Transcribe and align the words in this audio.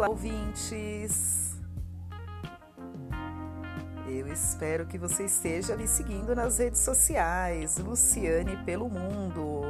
Olá, 0.00 0.08
ouvintes! 0.08 1.60
Eu 4.08 4.32
espero 4.32 4.86
que 4.86 4.96
você 4.96 5.26
esteja 5.26 5.76
me 5.76 5.86
seguindo 5.86 6.34
nas 6.34 6.56
redes 6.56 6.80
sociais, 6.80 7.76
Luciane 7.76 8.56
pelo 8.64 8.88
Mundo. 8.88 9.60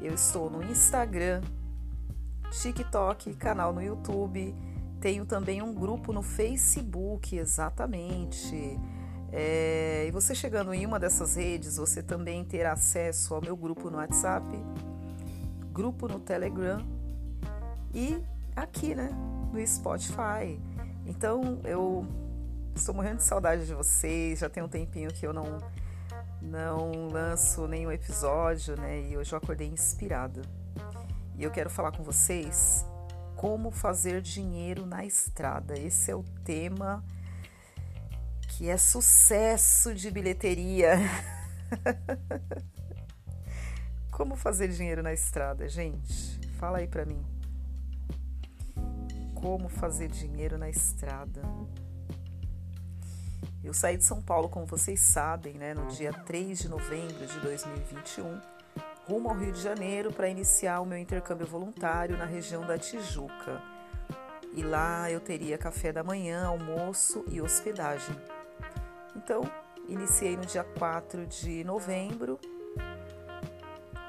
Eu 0.00 0.14
estou 0.14 0.48
no 0.48 0.62
Instagram, 0.62 1.42
TikTok, 2.62 3.34
canal 3.34 3.72
no 3.72 3.82
YouTube. 3.82 4.54
Tenho 5.00 5.26
também 5.26 5.60
um 5.60 5.74
grupo 5.74 6.12
no 6.12 6.22
Facebook, 6.22 7.36
exatamente. 7.36 8.78
É, 9.32 10.04
e 10.06 10.12
você 10.12 10.32
chegando 10.32 10.72
em 10.72 10.86
uma 10.86 11.00
dessas 11.00 11.34
redes, 11.34 11.76
você 11.76 12.04
também 12.04 12.44
terá 12.44 12.74
acesso 12.74 13.34
ao 13.34 13.42
meu 13.42 13.56
grupo 13.56 13.90
no 13.90 13.96
WhatsApp, 13.96 14.46
grupo 15.72 16.06
no 16.06 16.20
Telegram 16.20 16.86
e 17.92 18.22
aqui, 18.54 18.94
né, 18.94 19.10
no 19.52 19.66
Spotify. 19.66 20.60
Então 21.04 21.60
eu 21.64 22.06
estou 22.74 22.94
morrendo 22.94 23.18
de 23.18 23.24
saudade 23.24 23.66
de 23.66 23.74
vocês. 23.74 24.38
Já 24.38 24.48
tem 24.48 24.62
um 24.62 24.68
tempinho 24.68 25.12
que 25.12 25.26
eu 25.26 25.32
não 25.32 25.58
não 26.40 27.08
lanço 27.08 27.66
nenhum 27.66 27.90
episódio, 27.90 28.76
né? 28.76 29.08
E 29.08 29.16
hoje 29.16 29.32
eu 29.32 29.38
acordei 29.38 29.68
inspirada. 29.68 30.42
E 31.36 31.42
eu 31.42 31.50
quero 31.50 31.68
falar 31.68 31.92
com 31.92 32.02
vocês 32.02 32.86
como 33.36 33.70
fazer 33.70 34.22
dinheiro 34.22 34.86
na 34.86 35.04
estrada. 35.04 35.78
Esse 35.78 36.10
é 36.10 36.14
o 36.14 36.22
tema 36.44 37.04
que 38.48 38.68
é 38.68 38.76
sucesso 38.76 39.94
de 39.94 40.10
bilheteria. 40.10 40.98
como 44.10 44.34
fazer 44.34 44.68
dinheiro 44.68 45.02
na 45.02 45.12
estrada, 45.12 45.68
gente? 45.68 46.40
Fala 46.58 46.78
aí 46.78 46.86
pra 46.86 47.04
mim. 47.04 47.35
Como 49.46 49.68
fazer 49.68 50.08
dinheiro 50.08 50.58
na 50.58 50.68
estrada? 50.68 51.40
Eu 53.62 53.72
saí 53.72 53.96
de 53.96 54.02
São 54.02 54.20
Paulo, 54.20 54.48
como 54.48 54.66
vocês 54.66 54.98
sabem, 54.98 55.54
né, 55.54 55.72
no 55.72 55.86
dia 55.86 56.12
3 56.12 56.58
de 56.58 56.68
novembro 56.68 57.24
de 57.24 57.38
2021, 57.38 58.40
rumo 59.06 59.28
ao 59.28 59.36
Rio 59.36 59.52
de 59.52 59.62
Janeiro 59.62 60.12
para 60.12 60.28
iniciar 60.28 60.80
o 60.80 60.84
meu 60.84 60.98
intercâmbio 60.98 61.46
voluntário 61.46 62.18
na 62.18 62.24
região 62.24 62.66
da 62.66 62.76
Tijuca. 62.76 63.62
E 64.52 64.64
lá 64.64 65.08
eu 65.12 65.20
teria 65.20 65.56
café 65.56 65.92
da 65.92 66.02
manhã, 66.02 66.44
almoço 66.44 67.24
e 67.28 67.40
hospedagem. 67.40 68.16
Então, 69.14 69.48
iniciei 69.86 70.36
no 70.36 70.44
dia 70.44 70.64
4 70.64 71.24
de 71.24 71.62
novembro, 71.62 72.40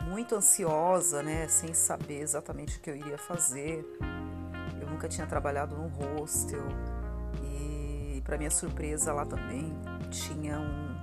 muito 0.02 0.34
ansiosa, 0.34 1.22
né, 1.22 1.48
sem 1.48 1.76
saber 1.76 2.22
exatamente 2.22 2.80
o 2.80 2.82
que 2.82 2.90
eu 2.90 2.96
iria 2.96 3.20
fazer. 3.20 3.86
Nunca 4.98 5.08
tinha 5.08 5.28
trabalhado 5.28 5.78
num 5.78 5.90
hostel, 5.90 6.64
para 8.28 8.38
minha 8.38 8.52
surpresa, 8.52 9.14
lá 9.14 9.26
também 9.26 9.74
tinha 10.10 10.60
um, 10.60 10.98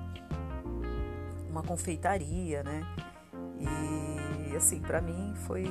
uma 1.49 1.63
confeitaria, 1.63 2.63
né? 2.63 2.83
E 4.51 4.57
assim, 4.57 4.79
para 4.81 5.01
mim 5.01 5.33
foi 5.47 5.65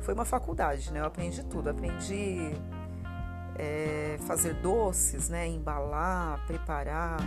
foi 0.00 0.12
uma 0.12 0.24
faculdade, 0.24 0.92
né? 0.92 0.98
Eu 0.98 1.06
aprendi 1.06 1.42
tudo, 1.44 1.70
aprendi 1.70 2.50
é, 3.56 4.18
fazer 4.26 4.54
doces, 4.54 5.30
né? 5.30 5.46
Embalar, 5.46 6.44
preparar, 6.46 7.18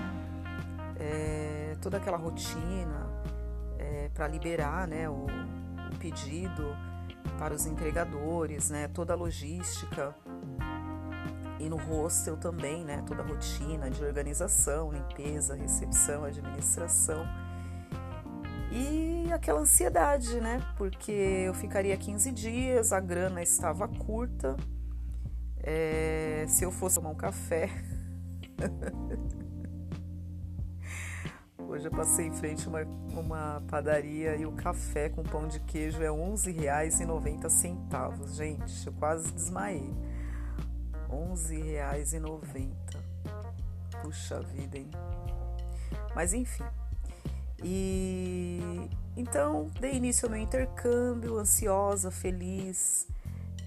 é, 1.00 1.76
toda 1.82 1.98
aquela 1.98 2.18
rotina 2.18 3.10
é, 3.80 4.10
para 4.14 4.28
liberar, 4.28 4.88
né? 4.88 5.10
O, 5.10 5.26
o 5.26 5.98
pedido 5.98 6.76
para 7.38 7.54
os 7.54 7.66
entregadores, 7.66 8.70
né? 8.70 8.88
Toda 8.88 9.14
a 9.14 9.16
logística 9.16 10.16
e 11.60 11.70
no 11.70 11.78
hostel 11.78 12.38
também, 12.38 12.84
né? 12.84 13.04
Toda 13.08 13.22
a 13.22 13.26
rotina 13.26 13.90
de 13.90 14.04
organização, 14.04 14.92
limpeza, 14.92 15.56
recepção, 15.56 16.24
administração. 16.24 17.26
E 18.72 19.32
aquela 19.32 19.62
ansiedade, 19.62 20.40
né? 20.42 20.62
Porque 20.78 21.12
eu 21.12 21.54
ficaria 21.54 21.96
15 21.96 22.32
dias, 22.32 22.92
a 22.92 23.00
grana 23.00 23.42
estava 23.42 23.88
curta. 23.88 24.58
É, 25.58 26.46
se 26.48 26.64
eu 26.64 26.72
fosse 26.72 26.96
tomar 26.96 27.10
um 27.10 27.16
café. 27.16 27.70
Hoje 31.76 31.88
eu 31.88 31.92
passei 31.92 32.28
em 32.28 32.32
frente 32.32 32.66
a 32.66 32.70
uma, 32.70 32.84
uma 33.20 33.62
padaria 33.68 34.38
e 34.38 34.46
o 34.46 34.54
café 34.54 35.10
com 35.10 35.24
pão 35.24 35.46
de 35.46 35.60
queijo 35.60 36.02
é 36.02 36.10
R$ 36.10 36.16
11,90. 36.16 38.34
Gente, 38.34 38.88
eu 38.88 38.94
quase 38.94 39.30
desmaiei. 39.34 39.94
R$11,90. 41.10 42.70
Puxa 44.02 44.40
vida, 44.40 44.78
hein? 44.78 44.90
Mas 46.16 46.34
enfim. 46.34 46.64
E 47.62 48.90
então 49.18 49.70
dei 49.78 49.96
início 49.96 50.28
ao 50.28 50.32
meu 50.32 50.40
intercâmbio, 50.40 51.38
ansiosa, 51.38 52.10
feliz, 52.10 53.06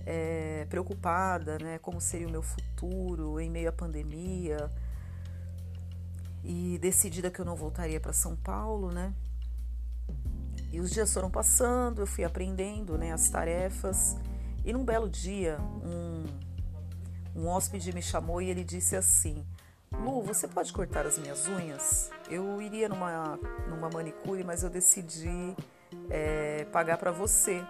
é, 0.06 0.66
preocupada, 0.70 1.58
né? 1.58 1.78
Como 1.78 2.00
seria 2.00 2.26
o 2.26 2.30
meu 2.30 2.42
futuro 2.42 3.38
em 3.38 3.50
meio 3.50 3.68
à 3.68 3.72
pandemia. 3.72 4.72
E 6.44 6.78
decidida 6.78 7.30
que 7.30 7.40
eu 7.40 7.44
não 7.44 7.56
voltaria 7.56 8.00
para 8.00 8.12
São 8.12 8.36
Paulo, 8.36 8.90
né? 8.90 9.12
E 10.72 10.80
os 10.80 10.90
dias 10.90 11.12
foram 11.12 11.30
passando, 11.30 12.02
eu 12.02 12.06
fui 12.06 12.24
aprendendo 12.24 12.96
né, 12.96 13.12
as 13.12 13.28
tarefas. 13.28 14.16
E 14.64 14.72
num 14.72 14.84
belo 14.84 15.08
dia, 15.08 15.58
um 15.82 16.24
um 17.38 17.46
hóspede 17.46 17.94
me 17.94 18.02
chamou 18.02 18.42
e 18.42 18.50
ele 18.50 18.64
disse 18.64 18.96
assim: 18.96 19.46
Lu, 19.92 20.22
você 20.22 20.48
pode 20.48 20.72
cortar 20.72 21.06
as 21.06 21.18
minhas 21.18 21.46
unhas? 21.46 22.10
Eu 22.28 22.60
iria 22.60 22.88
numa, 22.88 23.38
numa 23.68 23.88
manicure, 23.88 24.42
mas 24.42 24.64
eu 24.64 24.68
decidi 24.68 25.54
é, 26.10 26.64
pagar 26.72 26.98
para 26.98 27.12
você. 27.12 27.62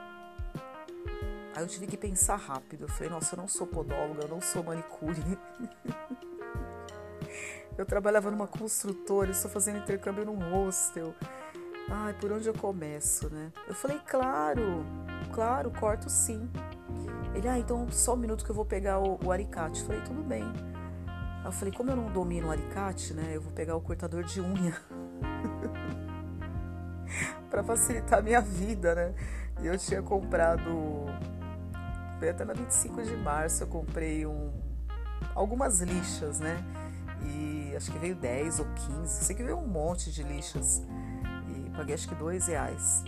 Aí 1.54 1.62
eu 1.62 1.66
tive 1.66 1.86
que 1.86 1.98
pensar 1.98 2.36
rápido. 2.36 2.84
Eu 2.84 2.88
falei: 2.88 3.10
Nossa, 3.10 3.34
eu 3.34 3.38
não 3.38 3.46
sou 3.46 3.66
podóloga, 3.66 4.22
eu 4.22 4.28
não 4.28 4.40
sou 4.40 4.64
manicure. 4.64 5.20
eu 7.78 7.86
trabalhava 7.86 8.30
numa 8.30 8.46
construtora, 8.46 9.30
estou 9.30 9.50
fazendo 9.50 9.78
intercâmbio 9.78 10.26
num 10.26 10.38
hostel. 10.50 11.14
Ai, 11.88 12.12
por 12.14 12.30
onde 12.32 12.46
eu 12.46 12.52
começo, 12.52 13.30
né? 13.30 13.50
Eu 13.66 13.74
falei: 13.74 13.98
Claro, 14.06 14.84
claro, 15.32 15.70
corto 15.70 16.10
sim. 16.10 16.50
Ele, 17.34 17.48
ah, 17.48 17.58
então 17.58 17.86
só 17.90 18.14
um 18.14 18.16
minuto 18.16 18.44
que 18.44 18.50
eu 18.50 18.54
vou 18.54 18.64
pegar 18.64 18.98
o, 18.98 19.18
o 19.24 19.30
alicate. 19.30 19.82
falei, 19.84 20.02
tudo 20.02 20.22
bem. 20.22 20.44
Eu 21.44 21.52
falei, 21.52 21.72
como 21.72 21.90
eu 21.90 21.96
não 21.96 22.10
domino 22.10 22.48
o 22.48 22.50
alicate, 22.50 23.14
né? 23.14 23.30
Eu 23.32 23.40
vou 23.40 23.52
pegar 23.52 23.76
o 23.76 23.80
cortador 23.80 24.24
de 24.24 24.40
unha. 24.40 24.74
para 27.48 27.62
facilitar 27.62 28.18
a 28.18 28.22
minha 28.22 28.40
vida, 28.40 28.94
né? 28.94 29.14
E 29.62 29.66
eu 29.66 29.78
tinha 29.78 30.02
comprado. 30.02 31.06
Foi 32.18 32.28
até 32.28 32.44
na 32.44 32.52
25 32.52 33.02
de 33.02 33.16
março, 33.16 33.62
eu 33.62 33.68
comprei 33.68 34.26
um, 34.26 34.50
algumas 35.34 35.80
lixas, 35.80 36.40
né? 36.40 36.62
E 37.22 37.57
acho 37.78 37.90
que 37.90 37.98
veio 37.98 38.14
10 38.14 38.60
ou 38.60 38.66
15. 38.66 39.24
Sei 39.24 39.34
que 39.34 39.42
veio 39.42 39.56
um 39.56 39.66
monte 39.66 40.12
de 40.12 40.22
lixas. 40.22 40.82
E 41.48 41.70
paguei 41.70 41.94
acho 41.94 42.08
que 42.08 42.14
dois 42.14 42.46
reais. 42.46 43.04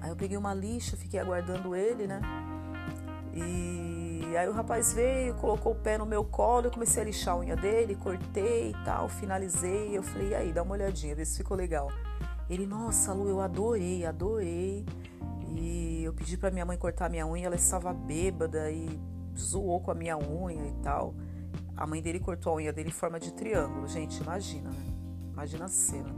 Aí 0.00 0.10
eu 0.10 0.16
peguei 0.16 0.36
uma 0.36 0.52
lixa, 0.52 0.96
fiquei 0.96 1.20
aguardando 1.20 1.74
ele, 1.76 2.06
né? 2.06 2.20
E 3.32 4.36
aí 4.36 4.48
o 4.48 4.52
rapaz 4.52 4.92
veio, 4.92 5.34
colocou 5.34 5.72
o 5.72 5.74
pé 5.76 5.96
no 5.96 6.04
meu 6.04 6.24
colo, 6.24 6.66
eu 6.66 6.70
comecei 6.70 7.02
a 7.02 7.06
lixar 7.06 7.34
a 7.34 7.38
unha 7.38 7.54
dele, 7.54 7.94
cortei 7.94 8.70
e 8.70 8.84
tal, 8.84 9.08
finalizei. 9.08 9.96
Eu 9.96 10.02
falei, 10.02 10.30
e 10.30 10.34
aí, 10.34 10.52
dá 10.52 10.62
uma 10.62 10.74
olhadinha, 10.74 11.14
vê 11.14 11.24
se 11.24 11.36
ficou 11.36 11.56
legal. 11.56 11.88
Ele, 12.50 12.66
nossa, 12.66 13.12
Lu, 13.12 13.28
eu 13.28 13.40
adorei, 13.40 14.04
adorei. 14.04 14.84
E 15.56 16.02
eu 16.02 16.12
pedi 16.12 16.36
para 16.36 16.50
minha 16.50 16.66
mãe 16.66 16.76
cortar 16.76 17.08
minha 17.08 17.26
unha, 17.26 17.46
ela 17.46 17.54
estava 17.54 17.92
bêbada 17.92 18.70
e 18.70 19.00
zoou 19.38 19.80
com 19.80 19.90
a 19.90 19.94
minha 19.94 20.18
unha 20.18 20.66
e 20.66 20.74
tal. 20.82 21.14
A 21.76 21.86
mãe 21.86 22.00
dele 22.00 22.20
cortou 22.20 22.52
a 22.52 22.56
unha 22.56 22.72
dele 22.72 22.88
em 22.88 22.92
forma 22.92 23.18
de 23.18 23.32
triângulo, 23.32 23.88
gente, 23.88 24.20
imagina, 24.22 24.70
né? 24.70 24.94
Imagina 25.32 25.64
a 25.64 25.68
cena. 25.68 26.14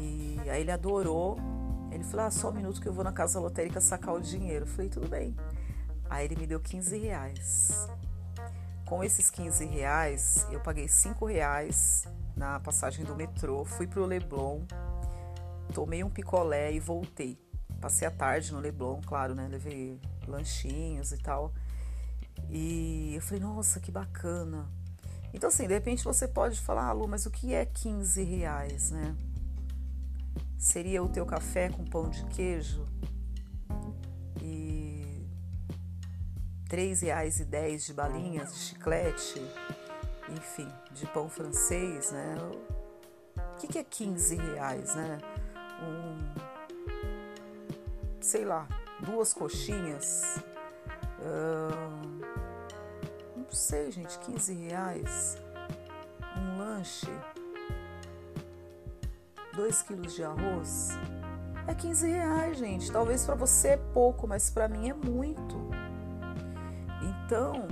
E 0.00 0.40
aí 0.48 0.62
ele 0.62 0.70
adorou. 0.70 1.36
Ele 1.90 2.02
falou: 2.04 2.26
ah, 2.26 2.30
só 2.30 2.50
um 2.50 2.52
minuto 2.52 2.80
que 2.80 2.88
eu 2.88 2.92
vou 2.92 3.04
na 3.04 3.12
casa 3.12 3.38
lotérica 3.38 3.80
sacar 3.80 4.14
o 4.14 4.20
dinheiro. 4.20 4.64
Eu 4.64 4.68
falei: 4.68 4.88
tudo 4.88 5.08
bem. 5.08 5.36
Aí 6.08 6.24
ele 6.24 6.36
me 6.36 6.46
deu 6.46 6.60
15 6.60 6.96
reais. 6.98 7.88
Com 8.86 9.02
esses 9.02 9.30
15 9.30 9.64
reais, 9.64 10.46
eu 10.50 10.60
paguei 10.60 10.88
5 10.88 11.26
reais 11.26 12.06
na 12.36 12.60
passagem 12.60 13.04
do 13.04 13.16
metrô, 13.16 13.64
fui 13.64 13.86
pro 13.86 14.04
Leblon, 14.04 14.60
tomei 15.74 16.04
um 16.04 16.10
picolé 16.10 16.72
e 16.72 16.78
voltei. 16.78 17.36
Passei 17.80 18.06
a 18.06 18.10
tarde 18.10 18.52
no 18.52 18.60
Leblon, 18.60 19.00
claro, 19.04 19.34
né? 19.34 19.48
Levei 19.48 20.00
lanchinhos 20.28 21.12
e 21.12 21.18
tal. 21.18 21.52
E 22.48 23.14
eu 23.14 23.20
falei, 23.20 23.42
nossa, 23.42 23.80
que 23.80 23.90
bacana. 23.90 24.68
Então, 25.34 25.48
assim, 25.48 25.66
de 25.66 25.74
repente 25.74 26.04
você 26.04 26.26
pode 26.26 26.60
falar, 26.60 26.86
ah, 26.86 26.92
Lu, 26.92 27.06
mas 27.06 27.26
o 27.26 27.30
que 27.30 27.52
é 27.52 27.64
15 27.64 28.22
reais, 28.22 28.90
né? 28.90 29.14
Seria 30.58 31.02
o 31.02 31.08
teu 31.08 31.26
café 31.26 31.68
com 31.68 31.84
pão 31.84 32.08
de 32.08 32.24
queijo? 32.26 32.86
R$ 36.68 36.94
reais 36.94 37.38
e 37.38 37.44
dez 37.44 37.86
de 37.86 37.94
balinhas 37.94 38.52
de 38.52 38.58
chiclete, 38.58 39.40
enfim, 40.30 40.68
de 40.92 41.06
pão 41.06 41.28
francês, 41.28 42.10
né? 42.10 42.34
O 43.36 43.56
que, 43.58 43.68
que 43.68 43.78
é 43.78 43.84
15 43.84 44.36
reais, 44.36 44.94
né? 44.94 45.18
Um, 45.82 46.34
sei 48.20 48.44
lá, 48.44 48.66
duas 49.00 49.32
coxinhas. 49.32 50.38
Uh, 51.20 52.26
não 53.36 53.50
sei, 53.50 53.90
gente, 53.90 54.18
15 54.20 54.54
reais. 54.54 55.38
Um 56.36 56.58
lanche. 56.58 57.10
2 59.54 59.82
quilos 59.82 60.14
de 60.14 60.22
arroz. 60.22 60.90
É 61.66 61.74
15 61.74 62.08
reais, 62.08 62.58
gente. 62.58 62.92
Talvez 62.92 63.24
para 63.24 63.34
você 63.34 63.68
é 63.68 63.76
pouco, 63.76 64.26
mas 64.26 64.50
para 64.50 64.68
mim 64.68 64.88
é 64.88 64.94
muito. 64.94 65.56
Então, 67.02 67.66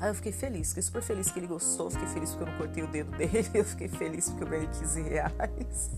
aí 0.00 0.08
eu 0.08 0.14
fiquei 0.14 0.32
feliz, 0.32 0.68
fiquei 0.68 0.82
super 0.82 1.02
feliz 1.02 1.30
que 1.30 1.38
ele 1.38 1.46
gostou, 1.46 1.90
fiquei 1.90 2.08
feliz 2.08 2.30
porque 2.30 2.44
eu 2.44 2.52
não 2.52 2.58
cortei 2.58 2.82
o 2.82 2.88
dedo 2.88 3.10
dele, 3.16 3.50
eu 3.52 3.64
fiquei 3.64 3.88
feliz 3.88 4.30
porque 4.30 4.44
eu 4.44 4.48
ganhei 4.48 4.68
15 4.68 5.02
reais. 5.02 5.90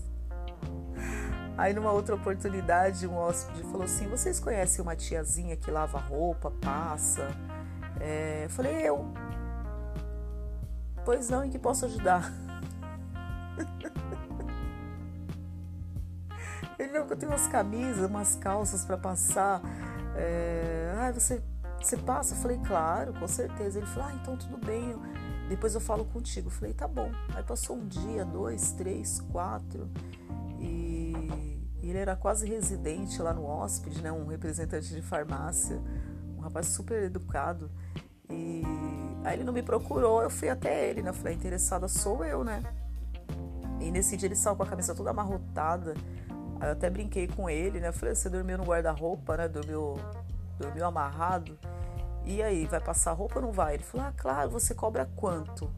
Aí 1.59 1.73
numa 1.73 1.91
outra 1.91 2.15
oportunidade, 2.15 3.05
um 3.05 3.17
hóspede 3.17 3.63
falou 3.63 3.83
assim: 3.83 4.07
Vocês 4.07 4.39
conhecem 4.39 4.81
uma 4.81 4.95
tiazinha 4.95 5.57
que 5.57 5.69
lava 5.69 5.99
roupa, 5.99 6.49
passa? 6.49 7.27
É, 7.99 8.45
eu 8.45 8.49
falei, 8.49 8.87
eu. 8.87 9.05
Pois 11.03 11.29
não, 11.29 11.43
em 11.43 11.49
que 11.49 11.59
posso 11.59 11.83
ajudar? 11.83 12.31
Ele 16.79 16.93
não, 16.93 17.05
eu 17.05 17.17
tenho 17.17 17.29
umas 17.29 17.47
camisas, 17.47 18.09
umas 18.09 18.37
calças 18.37 18.85
para 18.85 18.97
passar. 18.97 19.61
É, 20.15 20.93
ah, 20.97 21.11
você, 21.11 21.43
você 21.77 21.97
passa? 21.97 22.35
Eu 22.35 22.37
falei, 22.37 22.57
claro, 22.65 23.11
com 23.15 23.27
certeza. 23.27 23.79
Ele 23.79 23.87
falou, 23.87 24.07
ah, 24.07 24.13
então 24.13 24.37
tudo 24.37 24.57
bem. 24.65 24.91
Eu, 24.91 25.01
depois 25.49 25.75
eu 25.75 25.81
falo 25.81 26.05
contigo. 26.05 26.47
Eu 26.47 26.51
falei, 26.51 26.73
tá 26.73 26.87
bom. 26.87 27.11
Aí 27.35 27.43
passou 27.43 27.75
um 27.75 27.85
dia, 27.85 28.23
dois, 28.23 28.71
três, 28.71 29.19
quatro. 29.29 29.89
Ele 31.89 31.99
era 31.99 32.15
quase 32.15 32.47
residente 32.47 33.21
lá 33.21 33.33
no 33.33 33.45
hóspede, 33.45 34.01
né? 34.01 34.11
Um 34.11 34.25
representante 34.27 34.93
de 34.93 35.01
farmácia. 35.01 35.81
Um 36.37 36.41
rapaz 36.41 36.67
super 36.67 37.03
educado. 37.03 37.69
E 38.29 38.63
aí 39.23 39.35
ele 39.35 39.43
não 39.43 39.53
me 39.53 39.63
procurou, 39.63 40.21
eu 40.21 40.29
fui 40.29 40.49
até 40.49 40.89
ele, 40.89 41.01
né? 41.01 41.11
Falei, 41.11 41.33
interessada 41.33 41.87
sou 41.87 42.23
eu, 42.23 42.43
né? 42.43 42.61
E 43.79 43.91
nesse 43.91 44.15
dia 44.15 44.27
ele 44.27 44.35
saiu 44.35 44.55
com 44.55 44.63
a 44.63 44.67
camisa 44.67 44.93
toda 44.93 45.09
amarrotada. 45.09 45.95
Aí 46.59 46.67
eu 46.67 46.73
até 46.73 46.89
brinquei 46.89 47.27
com 47.27 47.49
ele, 47.49 47.79
né? 47.79 47.91
Falei, 47.91 48.13
você 48.13 48.29
dormiu 48.29 48.57
no 48.57 48.65
guarda-roupa, 48.65 49.37
né? 49.37 49.47
Dormiu, 49.47 49.95
dormiu 50.59 50.85
amarrado. 50.85 51.57
E 52.25 52.43
aí, 52.43 52.65
vai 52.65 52.79
passar 52.79 53.13
roupa 53.13 53.39
ou 53.39 53.41
não 53.41 53.51
vai? 53.51 53.75
Ele 53.75 53.83
falou, 53.83 54.05
ah, 54.05 54.13
claro, 54.15 54.51
você 54.51 54.75
cobra 54.75 55.09
quanto? 55.15 55.71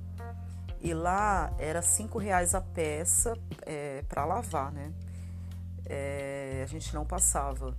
E 0.82 0.94
lá 0.94 1.54
era 1.60 1.82
cinco 1.82 2.18
reais 2.18 2.56
a 2.56 2.60
peça 2.60 3.38
é, 3.62 4.04
para 4.10 4.26
lavar, 4.26 4.72
né? 4.72 4.92
É, 5.94 6.62
a 6.64 6.66
gente 6.68 6.96
não 6.96 7.06
passava. 7.06 7.76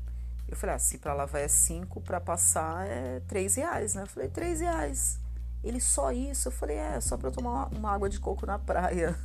Eu 0.46 0.54
falei, 0.54 0.76
ah, 0.76 0.78
se 0.78 0.98
para 0.98 1.14
lavar 1.14 1.40
é 1.40 1.48
cinco, 1.48 1.98
para 1.98 2.20
passar 2.20 2.86
é 2.86 3.20
três 3.20 3.54
reais, 3.54 3.94
né? 3.94 4.02
Eu 4.02 4.06
falei, 4.06 4.28
três 4.28 4.60
reais. 4.60 5.18
Ele, 5.64 5.80
só 5.80 6.12
isso? 6.12 6.48
Eu 6.48 6.52
falei, 6.52 6.76
é, 6.76 7.00
só 7.00 7.16
para 7.16 7.28
eu 7.28 7.32
tomar 7.32 7.68
uma, 7.68 7.90
água 7.90 8.10
de 8.10 8.20
coco 8.20 8.44
na 8.44 8.58
praia. 8.58 9.16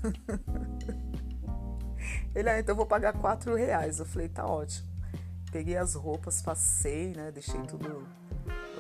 Ele, 2.34 2.50
ah, 2.50 2.60
então 2.60 2.72
eu 2.72 2.78
vou 2.78 2.86
pagar 2.86 3.12
quatro 3.12 3.56
reais. 3.56 4.00
Eu 4.00 4.06
falei, 4.06 4.30
tá 4.30 4.46
ótimo. 4.46 4.88
Peguei 5.52 5.76
as 5.76 5.94
roupas, 5.94 6.42
passei, 6.42 7.12
né? 7.14 7.30
Deixei 7.32 7.62
tudo 7.64 8.08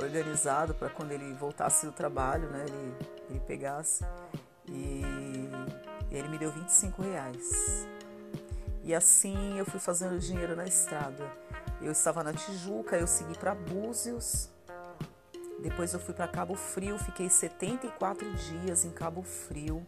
organizado 0.02 0.74
para 0.74 0.90
quando 0.90 1.12
ele 1.12 1.34
voltasse 1.34 1.86
do 1.86 1.92
trabalho, 1.92 2.50
né? 2.50 2.66
Ele, 2.66 2.96
ele 3.30 3.40
pegasse. 3.42 4.06
E, 4.70 5.02
e 6.12 6.16
ele 6.16 6.30
me 6.30 6.38
deu 6.38 6.52
25 6.52 7.02
reais. 7.02 7.88
E 8.88 8.96
assim 8.96 9.60
eu 9.60 9.66
fui 9.66 9.82
fazendo 9.82 10.18
dinheiro 10.18 10.56
na 10.56 10.64
estrada. 10.64 11.30
Eu 11.82 11.92
estava 11.92 12.24
na 12.24 12.32
Tijuca, 12.32 12.98
eu 12.98 13.06
segui 13.06 13.38
para 13.38 13.54
Búzios. 13.54 14.50
Depois 15.62 15.94
eu 15.94 16.00
fui 16.00 16.14
para 16.14 16.26
Cabo 16.26 16.56
Frio, 16.56 16.98
fiquei 16.98 17.30
74 17.30 18.34
dias 18.34 18.86
em 18.86 18.92
Cabo 18.92 19.24
Frio. 19.24 19.86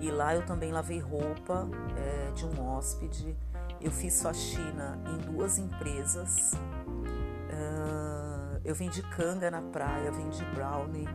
E 0.00 0.10
lá 0.10 0.34
eu 0.34 0.44
também 0.44 0.72
lavei 0.72 0.98
roupa 0.98 1.68
é, 1.96 2.32
de 2.32 2.44
um 2.44 2.60
hóspede. 2.60 3.36
Eu 3.80 3.92
fiz 3.92 4.20
faxina 4.20 4.98
em 5.06 5.18
duas 5.30 5.58
empresas. 5.58 6.54
Uh, 6.54 8.60
eu 8.64 8.74
vendi 8.74 9.00
canga 9.10 9.48
na 9.48 9.62
praia, 9.62 10.10
vendi 10.10 10.44
brownie. 10.46 11.06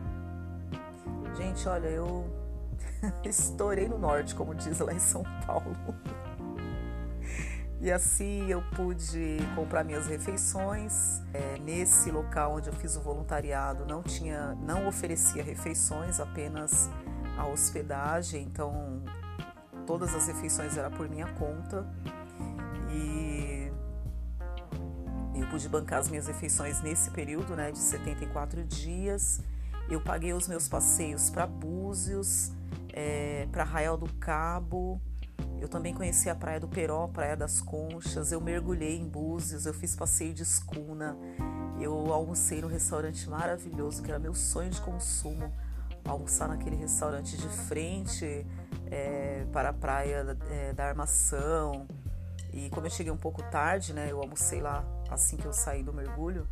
Gente, 1.36 1.68
olha, 1.68 1.88
eu 1.88 2.41
estourei 3.24 3.88
no 3.88 3.98
norte, 3.98 4.34
como 4.34 4.54
diz 4.54 4.78
lá 4.78 4.92
em 4.92 4.98
São 4.98 5.22
Paulo. 5.46 5.76
E 7.80 7.90
assim 7.90 8.48
eu 8.48 8.62
pude 8.76 9.38
comprar 9.56 9.82
minhas 9.82 10.06
refeições. 10.06 11.20
É, 11.34 11.58
nesse 11.58 12.12
local 12.12 12.54
onde 12.54 12.68
eu 12.68 12.72
fiz 12.74 12.96
o 12.96 13.00
voluntariado 13.00 13.84
não 13.84 14.02
tinha, 14.02 14.54
não 14.54 14.86
oferecia 14.86 15.42
refeições, 15.42 16.20
apenas 16.20 16.88
a 17.36 17.46
hospedagem, 17.46 18.44
então 18.44 19.02
todas 19.84 20.14
as 20.14 20.28
refeições 20.28 20.76
eram 20.76 20.90
por 20.92 21.08
minha 21.08 21.26
conta 21.34 21.84
e 22.88 23.72
eu 25.34 25.48
pude 25.48 25.68
bancar 25.68 25.98
as 25.98 26.08
minhas 26.08 26.28
refeições 26.28 26.80
nesse 26.82 27.10
período, 27.10 27.56
né, 27.56 27.72
de 27.72 27.78
74 27.78 28.64
dias. 28.64 29.40
Eu 29.90 30.00
paguei 30.00 30.32
os 30.32 30.46
meus 30.46 30.68
passeios 30.68 31.30
para 31.30 31.46
Búzios, 31.46 32.52
é, 32.92 33.48
para 33.50 33.62
Arraial 33.62 33.96
do 33.96 34.12
Cabo. 34.14 35.00
Eu 35.60 35.68
também 35.68 35.94
conheci 35.94 36.28
a 36.28 36.34
Praia 36.34 36.58
do 36.58 36.68
Peró, 36.68 37.06
Praia 37.08 37.36
das 37.36 37.60
Conchas. 37.60 38.32
Eu 38.32 38.40
mergulhei 38.40 38.98
em 38.98 39.08
Búzios, 39.08 39.64
eu 39.66 39.72
fiz 39.72 39.94
passeio 39.94 40.34
de 40.34 40.42
escuna. 40.42 41.16
Eu 41.80 42.12
almocei 42.12 42.60
num 42.60 42.68
restaurante 42.68 43.28
maravilhoso, 43.28 44.02
que 44.02 44.10
era 44.10 44.18
meu 44.18 44.34
sonho 44.34 44.70
de 44.70 44.80
consumo 44.80 45.52
almoçar 46.04 46.48
naquele 46.48 46.76
restaurante 46.76 47.36
de 47.36 47.48
frente 47.48 48.46
é, 48.90 49.46
para 49.52 49.70
a 49.70 49.72
praia 49.72 50.36
é, 50.50 50.72
da 50.72 50.86
Armação. 50.86 51.86
E 52.52 52.68
como 52.70 52.86
eu 52.86 52.90
cheguei 52.90 53.12
um 53.12 53.16
pouco 53.16 53.42
tarde, 53.44 53.92
né, 53.92 54.08
eu 54.10 54.20
almocei 54.20 54.60
lá 54.60 54.84
assim 55.10 55.36
que 55.36 55.46
eu 55.46 55.52
saí 55.52 55.82
do 55.82 55.92
mergulho, 55.92 56.46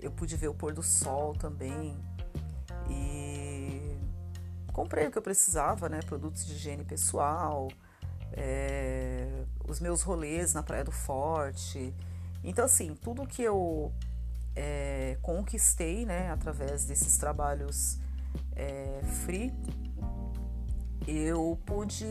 eu 0.00 0.10
pude 0.10 0.36
ver 0.36 0.48
o 0.48 0.54
pôr 0.54 0.72
do 0.72 0.82
sol 0.82 1.34
também. 1.34 1.96
E 2.88 3.27
comprei 4.78 5.08
o 5.08 5.10
que 5.10 5.18
eu 5.18 5.22
precisava, 5.22 5.88
né, 5.88 5.98
produtos 6.06 6.46
de 6.46 6.54
higiene 6.54 6.84
pessoal, 6.84 7.66
é, 8.32 9.44
os 9.68 9.80
meus 9.80 10.02
rolês 10.02 10.54
na 10.54 10.62
Praia 10.62 10.84
do 10.84 10.92
Forte. 10.92 11.92
Então, 12.44 12.64
assim, 12.64 12.94
tudo 12.94 13.26
que 13.26 13.42
eu 13.42 13.92
é, 14.54 15.18
conquistei, 15.20 16.06
né, 16.06 16.30
através 16.30 16.84
desses 16.84 17.18
trabalhos 17.18 17.98
é, 18.54 19.00
free, 19.24 19.52
eu 21.08 21.58
pude 21.66 22.06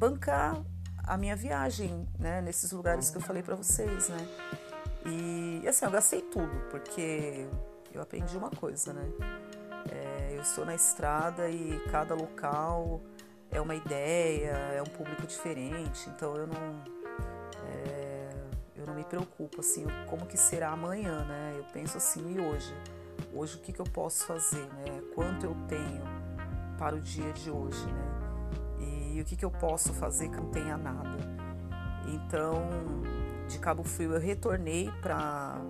bancar 0.00 0.60
a 1.04 1.16
minha 1.16 1.36
viagem, 1.36 2.08
né, 2.18 2.40
nesses 2.40 2.72
lugares 2.72 3.08
que 3.08 3.18
eu 3.18 3.22
falei 3.22 3.44
para 3.44 3.54
vocês, 3.54 4.08
né. 4.08 4.26
E 5.06 5.68
assim, 5.68 5.84
eu 5.84 5.92
gastei 5.92 6.22
tudo, 6.22 6.68
porque 6.72 7.46
eu 7.94 8.02
aprendi 8.02 8.36
uma 8.36 8.50
coisa, 8.50 8.92
né. 8.92 9.08
Estou 10.42 10.66
na 10.66 10.74
estrada 10.74 11.48
e 11.48 11.80
cada 11.90 12.14
local 12.14 13.00
é 13.50 13.60
uma 13.60 13.74
ideia, 13.74 14.50
é 14.50 14.82
um 14.82 14.90
público 14.90 15.26
diferente, 15.26 16.10
então 16.10 16.36
eu 16.36 16.46
não 16.46 16.82
é, 17.64 18.28
eu 18.76 18.86
não 18.86 18.94
me 18.94 19.04
preocupo 19.04 19.60
assim 19.60 19.86
como 20.08 20.26
que 20.26 20.36
será 20.36 20.70
amanhã, 20.70 21.24
né? 21.24 21.54
Eu 21.56 21.64
penso 21.72 21.96
assim 21.96 22.34
e 22.34 22.40
hoje 22.40 22.74
hoje 23.34 23.56
o 23.56 23.60
que, 23.60 23.72
que 23.72 23.80
eu 23.80 23.86
posso 23.86 24.26
fazer, 24.26 24.66
né? 24.74 25.02
Quanto 25.14 25.46
eu 25.46 25.56
tenho 25.68 26.02
para 26.78 26.96
o 26.96 27.00
dia 27.00 27.32
de 27.32 27.50
hoje, 27.50 27.86
né? 27.86 29.14
E 29.14 29.20
o 29.20 29.24
que, 29.24 29.36
que 29.36 29.44
eu 29.44 29.50
posso 29.50 29.92
fazer 29.92 30.28
que 30.28 30.36
não 30.36 30.50
tenha 30.50 30.76
nada. 30.76 31.18
Então, 32.06 32.68
de 33.48 33.58
Cabo 33.58 33.84
Frio 33.84 34.14
eu 34.14 34.20
retornei 34.20 34.90
para 35.00 35.60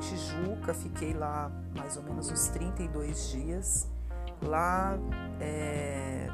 Tijuca, 0.00 0.72
fiquei 0.72 1.12
lá 1.12 1.50
mais 1.76 1.96
ou 1.96 2.02
menos 2.02 2.30
uns 2.30 2.48
32 2.48 3.30
dias. 3.30 3.88
Lá 4.42 4.98
é, 5.40 6.28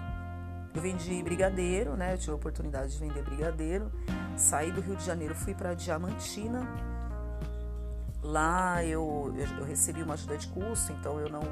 eu 0.75 0.81
vendi 0.81 1.23
brigadeiro, 1.23 1.97
né? 1.97 2.15
Eu 2.15 2.19
tive 2.19 2.33
a 2.33 2.35
oportunidade 2.35 2.93
de 2.93 2.99
vender 2.99 3.23
brigadeiro. 3.23 3.91
Saí 4.37 4.71
do 4.71 4.81
Rio 4.81 4.97
de 4.97 5.05
Janeiro, 5.05 5.35
fui 5.35 5.55
para 5.55 5.75
Diamantina 5.75 6.67
Lá 8.23 8.85
eu, 8.85 9.33
eu, 9.59 9.65
recebi 9.65 10.03
uma 10.03 10.15
ajuda 10.15 10.37
de 10.37 10.49
custo, 10.49 10.93
então 10.93 11.21
eu 11.21 11.31
não, 11.31 11.43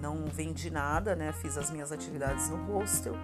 não 0.00 0.26
vendi 0.26 0.70
nada, 0.70 1.14
né? 1.14 1.32
Fiz 1.32 1.56
as 1.56 1.70
minhas 1.70 1.92
atividades 1.92 2.50
no 2.50 2.56
hostel, 2.66 3.14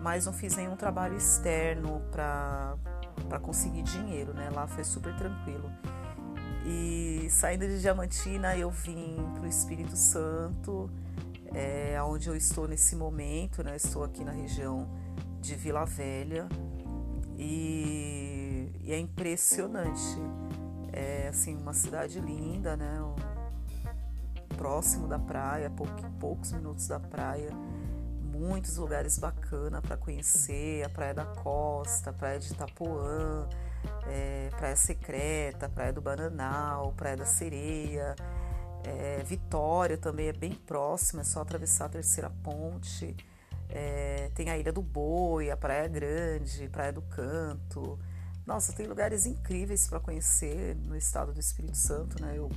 mas 0.00 0.26
não 0.26 0.32
fiz 0.32 0.56
nenhum 0.56 0.76
trabalho 0.76 1.16
externo 1.16 2.02
para 2.10 2.76
conseguir 3.40 3.82
dinheiro, 3.82 4.34
né? 4.34 4.50
Lá 4.52 4.66
foi 4.66 4.82
super 4.82 5.14
tranquilo. 5.16 5.70
E 6.66 7.28
saindo 7.30 7.66
de 7.66 7.80
Diamantina, 7.80 8.56
eu 8.56 8.70
vim 8.70 9.16
para 9.34 9.44
o 9.44 9.46
Espírito 9.46 9.96
Santo, 9.96 10.90
é, 11.54 12.02
onde 12.02 12.28
eu 12.28 12.36
estou 12.36 12.66
nesse 12.66 12.96
momento, 12.96 13.62
né? 13.62 13.76
Estou 13.76 14.02
aqui 14.02 14.24
na 14.24 14.32
região 14.32 14.88
de 15.40 15.54
Vila 15.54 15.84
Velha 15.84 16.48
e, 17.38 18.72
e 18.82 18.92
é 18.92 18.98
impressionante. 18.98 20.18
É 20.92 21.28
assim 21.28 21.56
uma 21.56 21.72
cidade 21.72 22.20
linda, 22.20 22.76
né? 22.76 22.98
Próximo 24.56 25.06
da 25.06 25.18
praia, 25.18 25.70
poucos 26.20 26.52
minutos 26.52 26.86
da 26.86 27.00
praia, 27.00 27.50
muitos 28.22 28.76
lugares 28.76 29.18
bacanas 29.18 29.80
para 29.80 29.96
conhecer, 29.96 30.84
a 30.84 30.88
Praia 30.88 31.14
da 31.14 31.24
Costa, 31.24 32.10
a 32.10 32.12
Praia 32.12 32.38
de 32.38 32.52
Itapuã, 32.52 33.48
é, 34.06 34.50
Praia 34.56 34.76
Secreta, 34.76 35.68
Praia 35.68 35.92
do 35.92 36.00
Bananal, 36.00 36.92
Praia 36.96 37.16
da 37.16 37.26
Sereia, 37.26 38.14
é, 38.84 39.22
Vitória 39.24 39.96
também 39.96 40.28
é 40.28 40.32
bem 40.32 40.52
próxima, 40.52 41.22
é 41.22 41.24
só 41.24 41.40
atravessar 41.40 41.86
a 41.86 41.88
terceira 41.88 42.30
ponte. 42.42 43.16
É, 43.68 44.30
tem 44.34 44.50
a 44.50 44.58
Ilha 44.58 44.72
do 44.72 44.82
Boi, 44.82 45.50
a 45.50 45.56
Praia 45.56 45.88
Grande, 45.88 46.68
Praia 46.68 46.92
do 46.92 47.02
Canto. 47.02 47.98
Nossa, 48.46 48.72
tem 48.72 48.86
lugares 48.86 49.24
incríveis 49.24 49.88
para 49.88 49.98
conhecer 49.98 50.76
no 50.76 50.94
estado 50.96 51.32
do 51.32 51.40
Espírito 51.40 51.76
Santo, 51.76 52.20
né? 52.20 52.34
Eu 52.36 52.50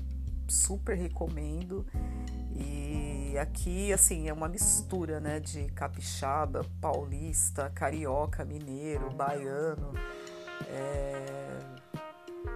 super 0.48 0.98
recomendo. 0.98 1.86
E 2.54 3.38
aqui, 3.38 3.94
assim, 3.94 4.28
é 4.28 4.34
uma 4.34 4.50
mistura, 4.50 5.20
né, 5.20 5.40
de 5.40 5.66
capixaba, 5.72 6.66
paulista, 6.82 7.70
carioca, 7.74 8.44
mineiro, 8.44 9.10
baiano. 9.12 9.94
É... 10.68 11.60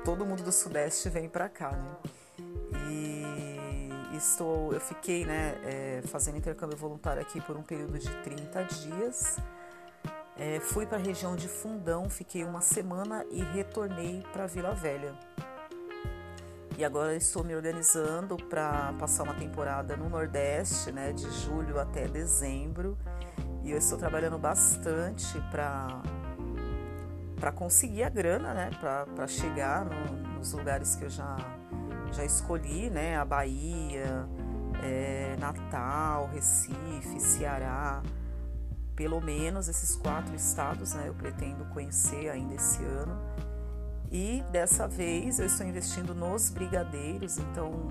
Todo 0.04 0.26
mundo 0.26 0.44
do 0.44 0.52
Sudeste 0.52 1.10
vem 1.10 1.30
para 1.30 1.48
cá, 1.48 1.72
né? 1.72 1.96
E 2.90 3.51
estou, 4.22 4.72
eu 4.72 4.80
fiquei, 4.80 5.26
né, 5.26 5.56
é, 5.64 6.02
fazendo 6.06 6.38
intercâmbio 6.38 6.78
voluntário 6.78 7.22
aqui 7.22 7.42
por 7.42 7.58
um 7.58 7.64
período 7.64 7.98
de 7.98 8.10
30 8.22 8.64
dias. 8.64 9.38
É, 10.38 10.60
fui 10.60 10.86
para 10.86 10.98
a 10.98 11.02
região 11.02 11.36
de 11.36 11.48
Fundão, 11.48 12.10
fiquei 12.10 12.44
uma 12.44 12.62
semana 12.62 13.26
e 13.32 13.44
retornei 13.44 14.24
para 14.32 14.48
Vila 14.48 14.74
Velha. 14.74 15.14
E 16.78 16.86
agora 16.86 17.16
estou 17.16 17.44
me 17.44 17.56
organizando 17.56 18.38
para 18.38 18.94
passar 18.98 19.24
uma 19.24 19.36
temporada 19.36 19.98
no 19.98 20.10
Nordeste, 20.10 20.92
né, 20.92 21.12
de 21.12 21.30
julho 21.30 21.80
até 21.80 22.08
dezembro. 22.08 22.98
E 23.64 23.72
eu 23.72 23.78
estou 23.78 23.98
trabalhando 23.98 24.38
bastante 24.38 25.40
para 25.52 26.02
para 27.40 27.52
conseguir 27.52 28.04
a 28.04 28.10
grana, 28.10 28.54
né, 28.54 28.70
para 28.80 29.28
chegar 29.28 29.84
no, 29.84 30.38
nos 30.38 30.54
lugares 30.54 30.96
que 30.96 31.06
eu 31.06 31.10
já 31.10 31.36
já 32.12 32.26
escolhi, 32.26 32.90
né, 32.90 33.18
a 33.18 33.26
Bahia, 33.26 34.28
é, 34.84 35.36
Natal, 35.40 36.30
Recife, 36.34 37.20
Ceará, 37.20 38.02
pelo 38.96 39.22
menos 39.22 39.68
esses 39.68 39.96
quatro 39.96 40.36
estados, 40.36 40.94
né, 40.94 41.06
eu 41.08 41.14
pretendo 41.14 41.66
conhecer 41.74 42.30
ainda 42.30 42.56
esse 42.56 42.84
ano. 42.84 43.18
E 44.12 44.44
dessa 44.52 44.88
vez 44.88 45.40
eu 45.40 45.46
estou 45.46 45.66
investindo 45.66 46.14
nos 46.14 46.50
brigadeiros, 46.50 47.38
então 47.38 47.90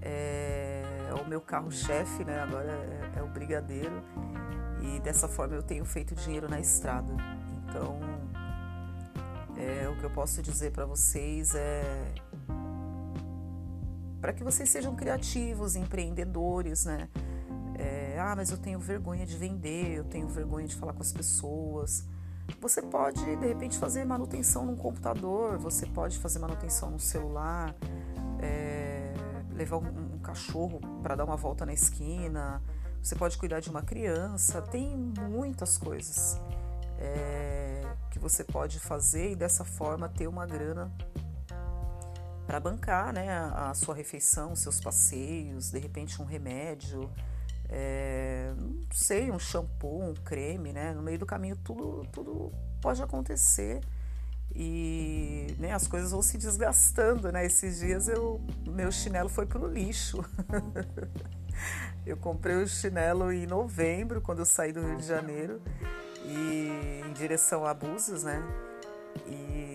é, 0.00 0.82
é 1.08 1.14
o 1.14 1.26
meu 1.28 1.40
carro-chefe, 1.40 2.24
né, 2.24 2.40
agora 2.40 2.70
é, 2.70 3.18
é 3.20 3.22
o 3.22 3.28
brigadeiro. 3.28 4.02
E 4.82 4.98
dessa 4.98 5.28
forma 5.28 5.54
eu 5.54 5.62
tenho 5.62 5.84
feito 5.84 6.14
dinheiro 6.14 6.48
na 6.48 6.58
estrada. 6.58 7.14
Então 7.68 8.00
é, 9.56 9.88
o 9.88 9.96
que 9.96 10.02
eu 10.02 10.10
posso 10.10 10.42
dizer 10.42 10.72
para 10.72 10.84
vocês 10.84 11.54
é 11.54 12.12
para 14.22 14.32
que 14.32 14.44
vocês 14.44 14.70
sejam 14.70 14.94
criativos, 14.94 15.74
empreendedores, 15.74 16.84
né? 16.84 17.08
É, 17.74 18.16
ah, 18.20 18.34
mas 18.36 18.52
eu 18.52 18.56
tenho 18.56 18.78
vergonha 18.78 19.26
de 19.26 19.36
vender, 19.36 19.96
eu 19.96 20.04
tenho 20.04 20.28
vergonha 20.28 20.64
de 20.64 20.76
falar 20.76 20.92
com 20.92 21.02
as 21.02 21.12
pessoas. 21.12 22.06
Você 22.60 22.80
pode, 22.80 23.20
de 23.24 23.46
repente, 23.46 23.76
fazer 23.76 24.04
manutenção 24.04 24.64
num 24.64 24.76
computador, 24.76 25.58
você 25.58 25.86
pode 25.86 26.20
fazer 26.20 26.38
manutenção 26.38 26.92
no 26.92 27.00
celular, 27.00 27.74
é, 28.40 29.12
levar 29.50 29.78
um, 29.78 30.14
um 30.14 30.18
cachorro 30.20 30.80
para 31.02 31.16
dar 31.16 31.24
uma 31.24 31.36
volta 31.36 31.66
na 31.66 31.72
esquina, 31.72 32.62
você 33.02 33.16
pode 33.16 33.36
cuidar 33.36 33.58
de 33.58 33.70
uma 33.70 33.82
criança, 33.82 34.62
tem 34.62 34.96
muitas 34.96 35.76
coisas. 35.76 36.40
É, 36.96 37.82
que 38.08 38.20
você 38.20 38.44
pode 38.44 38.78
fazer 38.78 39.32
e 39.32 39.34
dessa 39.34 39.64
forma 39.64 40.08
ter 40.08 40.28
uma 40.28 40.46
grana 40.46 40.92
para 42.52 42.60
bancar 42.60 43.14
né, 43.14 43.30
a, 43.30 43.72
sua 43.72 43.94
refeição, 43.94 44.52
os 44.52 44.58
seus 44.58 44.78
passeios, 44.78 45.70
de 45.70 45.78
repente 45.78 46.20
um 46.20 46.24
remédio, 46.26 47.10
é, 47.66 48.52
não 48.54 48.76
sei, 48.92 49.30
um 49.30 49.38
shampoo, 49.38 50.02
um 50.02 50.12
creme, 50.12 50.70
né? 50.70 50.92
No 50.92 51.00
meio 51.00 51.18
do 51.18 51.24
caminho 51.24 51.56
tudo, 51.56 52.06
tudo 52.12 52.52
pode 52.82 53.02
acontecer 53.02 53.80
e 54.54 55.46
né, 55.58 55.72
as 55.72 55.86
coisas 55.86 56.10
vão 56.10 56.20
se 56.20 56.36
desgastando, 56.36 57.32
né? 57.32 57.46
Esses 57.46 57.78
dias 57.78 58.06
eu, 58.06 58.38
meu 58.66 58.92
chinelo 58.92 59.30
foi 59.30 59.46
pro 59.46 59.66
lixo. 59.66 60.22
eu 62.04 62.18
comprei 62.18 62.56
o 62.56 62.68
chinelo 62.68 63.32
em 63.32 63.46
novembro, 63.46 64.20
quando 64.20 64.40
eu 64.40 64.44
saí 64.44 64.74
do 64.74 64.82
Rio 64.82 64.98
de 64.98 65.06
Janeiro, 65.06 65.62
e 66.26 67.02
em 67.08 67.14
direção 67.14 67.64
a 67.64 67.72
Búzios, 67.72 68.24
né? 68.24 68.42
E 69.26 69.71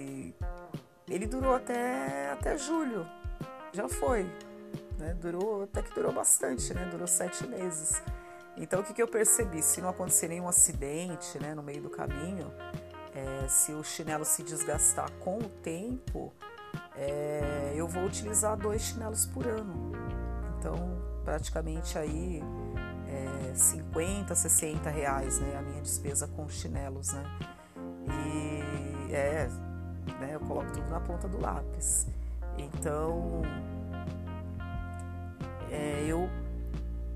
ele 1.14 1.28
durou 1.28 1.56
até, 1.56 2.32
até 2.32 2.58
julho, 2.58 3.08
já 3.72 3.88
foi, 3.88 4.24
né? 4.98 5.14
Durou, 5.20 5.64
até 5.64 5.82
que 5.82 5.94
durou 5.94 6.12
bastante, 6.12 6.74
né? 6.74 6.86
Durou 6.92 7.08
sete 7.08 7.46
meses. 7.48 8.02
Então 8.58 8.82
o 8.82 8.84
que, 8.84 8.94
que 8.94 9.02
eu 9.02 9.08
percebi? 9.08 9.62
Se 9.62 9.82
não 9.82 9.90
acontecer 9.90 10.28
nenhum 10.28 10.48
acidente 10.48 11.40
né, 11.40 11.54
no 11.54 11.62
meio 11.62 11.82
do 11.82 11.90
caminho, 11.90 12.52
é, 13.14 13.48
se 13.48 13.72
o 13.72 13.84
chinelo 13.84 14.26
se 14.26 14.42
desgastar 14.44 15.12
com 15.20 15.38
o 15.38 15.50
tempo, 15.50 16.34
é, 16.96 17.74
eu 17.76 17.88
vou 17.88 18.04
utilizar 18.04 18.58
dois 18.58 18.82
chinelos 18.82 19.26
por 19.28 19.46
ano. 19.46 19.92
Então, 20.58 20.76
praticamente 21.24 21.98
aí 21.98 22.42
50, 23.58 24.36
60 24.36 24.90
reais, 24.90 25.40
né? 25.40 25.58
A 25.58 25.62
minha 25.62 25.82
despesa 25.82 26.28
com 26.28 26.48
chinelos, 26.48 27.14
né? 27.14 27.24
E 28.08 29.14
é, 29.14 29.50
né? 30.16 30.32
Eu 30.34 30.40
coloco 30.40 30.72
tudo 30.72 30.90
na 30.90 31.00
ponta 31.00 31.28
do 31.28 31.40
lápis. 31.40 32.08
Então, 32.58 33.42
é, 35.72 36.06
eu 36.08 36.30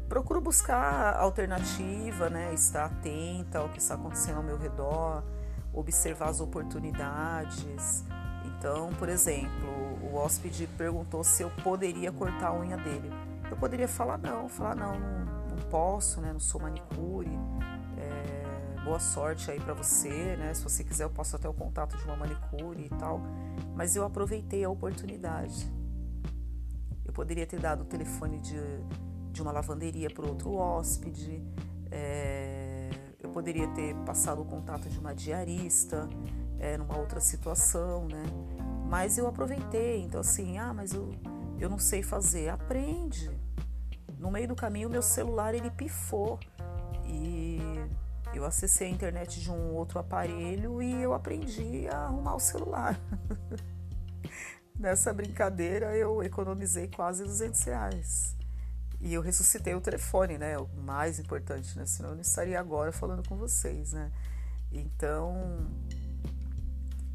procuro 0.08 0.42
buscar 0.42 1.16
alternativa, 1.16 2.30
né? 2.30 2.54
Estar 2.54 2.86
atenta 2.86 3.60
ao 3.60 3.70
que 3.70 3.80
está 3.80 3.96
acontecendo 3.96 4.38
ao 4.38 4.44
meu 4.44 4.58
redor, 4.58 5.24
observar 5.74 6.30
as 6.30 6.42
oportunidades. 6.42 8.04
Então, 8.46 8.90
por 9.00 9.10
exemplo, 9.10 9.70
o 10.04 10.16
hóspede 10.16 10.68
perguntou 10.78 11.24
se 11.24 11.44
eu 11.44 11.50
poderia 11.64 12.12
cortar 12.12 12.50
a 12.50 12.54
unha 12.54 12.78
dele. 12.78 13.12
Eu 13.50 13.58
poderia 13.58 13.88
falar 13.88 14.18
não, 14.18 14.48
falar 14.48 14.76
não, 14.76 15.00
não 15.00 15.58
posso, 15.70 16.22
né? 16.22 16.32
Não 16.32 16.40
sou 16.40 16.62
manicure. 16.62 17.30
É, 17.98 18.41
boa 18.84 19.00
sorte 19.00 19.52
aí 19.52 19.60
para 19.60 19.74
você, 19.74 20.36
né? 20.38 20.54
Se 20.54 20.64
você 20.64 20.84
quiser, 20.84 21.04
eu 21.04 21.10
posso 21.10 21.36
até 21.36 21.48
o 21.48 21.54
contato 21.54 21.98
de 21.98 22.04
uma 22.04 22.16
manicure 22.16 22.86
e 22.86 22.90
tal. 22.90 23.22
Mas 23.76 23.96
eu 23.96 24.04
aproveitei 24.04 24.64
a 24.64 24.70
oportunidade. 24.70 25.72
Eu 27.06 27.14
poderia 27.14 27.46
ter 27.46 27.60
dado 27.60 27.82
o 27.82 27.86
telefone 27.86 28.40
de, 28.40 28.58
de 29.32 29.42
uma 29.42 29.52
lavanderia 29.52 30.10
para 30.10 30.26
outro 30.26 30.54
hóspede. 30.54 31.44
É, 31.92 32.90
eu 33.20 33.30
poderia 33.30 33.68
ter 33.70 33.96
passado 34.06 34.42
o 34.42 34.46
contato 34.46 34.90
de 34.90 34.98
uma 34.98 35.14
diarista 35.14 36.10
é, 36.60 36.78
numa 36.78 36.98
outra 36.98 37.20
situação, 37.20 38.08
né? 38.08 38.24
Mas 38.90 39.18
eu 39.18 39.28
aproveitei. 39.28 40.02
Então, 40.02 40.22
assim, 40.22 40.58
ah, 40.58 40.74
mas 40.74 40.94
eu, 40.94 41.10
eu 41.60 41.70
não 41.70 41.78
sei 41.78 42.02
fazer. 42.02 42.50
Aprende 42.50 43.30
no 44.18 44.32
meio 44.32 44.48
do 44.48 44.56
caminho, 44.56 44.90
meu 44.90 45.02
celular 45.02 45.56
ele 45.56 45.72
pifou 45.72 46.40
e 47.06 47.60
eu 48.34 48.46
acessei 48.46 48.88
a 48.88 48.90
internet 48.90 49.40
de 49.40 49.52
um 49.52 49.74
outro 49.74 50.00
aparelho 50.00 50.82
e 50.82 51.02
eu 51.02 51.14
aprendi 51.14 51.88
a 51.88 52.06
arrumar 52.06 52.36
o 52.36 52.40
celular. 52.40 53.00
Nessa 54.78 55.14
brincadeira, 55.14 55.96
eu 55.96 56.24
economizei 56.24 56.88
quase 56.88 57.24
200 57.24 57.64
reais. 57.64 58.36
E 59.00 59.14
eu 59.14 59.22
ressuscitei 59.22 59.74
o 59.74 59.82
telefone, 59.82 60.38
né? 60.38 60.58
O 60.58 60.68
mais 60.68 61.20
importante, 61.20 61.78
né? 61.78 61.86
Senão 61.86 62.10
eu 62.10 62.16
não 62.16 62.22
estaria 62.22 62.60
agora 62.60 62.92
falando 62.92 63.28
com 63.28 63.36
vocês, 63.36 63.94
né? 63.94 64.12
Então, 64.72 65.68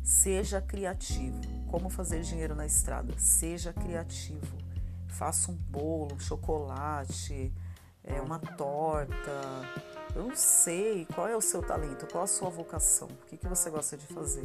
seja 0.03 0.61
criativo. 0.61 1.41
Como 1.71 1.89
fazer 1.89 2.21
dinheiro 2.23 2.55
na 2.55 2.67
estrada? 2.67 3.13
Seja 3.19 3.73
criativo 3.73 4.67
faça 5.17 5.51
um 5.51 5.55
bolo, 5.55 6.15
um 6.15 6.21
chocolate, 6.21 7.53
é, 8.05 8.21
uma 8.21 8.39
torta. 8.39 9.33
Eu 10.17 10.25
não 10.25 10.35
sei 10.35 11.07
qual 11.15 11.29
é 11.29 11.37
o 11.37 11.43
seu 11.43 11.63
talento, 11.63 12.07
qual 12.11 12.25
a 12.25 12.27
sua 12.27 12.49
vocação, 12.49 13.07
o 13.07 13.27
que, 13.27 13.37
que 13.37 13.47
você 13.47 13.69
gosta 13.69 13.99
de 13.99 14.07
fazer. 14.07 14.45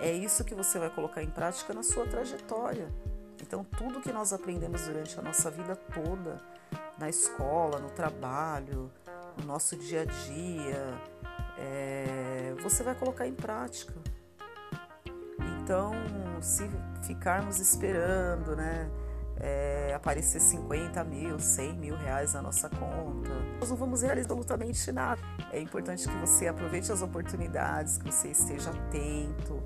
É 0.00 0.10
isso 0.10 0.42
que 0.42 0.54
você 0.54 0.78
vai 0.78 0.88
colocar 0.88 1.22
em 1.22 1.28
prática 1.28 1.74
na 1.74 1.82
sua 1.82 2.06
trajetória. 2.06 2.88
Então, 3.42 3.62
tudo 3.62 4.00
que 4.00 4.10
nós 4.10 4.32
aprendemos 4.32 4.86
durante 4.86 5.18
a 5.18 5.22
nossa 5.22 5.50
vida 5.50 5.76
toda, 5.76 6.40
na 6.98 7.10
escola, 7.10 7.78
no 7.78 7.90
trabalho, 7.90 8.90
no 9.36 9.44
nosso 9.44 9.76
dia 9.76 10.00
a 10.00 10.04
dia, 10.06 10.98
é, 11.58 12.54
você 12.62 12.82
vai 12.82 12.94
colocar 12.94 13.26
em 13.26 13.34
prática. 13.34 13.92
Então, 15.62 15.92
se 16.40 16.70
ficarmos 17.02 17.58
esperando, 17.60 18.56
né? 18.56 18.90
É, 19.36 19.92
aparecer 19.94 20.40
50 20.40 21.04
mil, 21.04 21.38
100 21.38 21.74
mil 21.74 21.96
reais 21.96 22.32
na 22.32 22.40
nossa 22.40 22.70
conta. 22.70 23.30
Nós 23.62 23.70
não 23.70 23.76
vamos 23.76 24.02
realizar 24.02 24.32
absolutamente 24.32 24.90
nada. 24.90 25.20
É 25.52 25.60
importante 25.60 26.08
que 26.08 26.16
você 26.16 26.48
aproveite 26.48 26.90
as 26.90 27.00
oportunidades, 27.00 27.96
que 27.96 28.10
você 28.10 28.32
esteja 28.32 28.70
atento, 28.70 29.62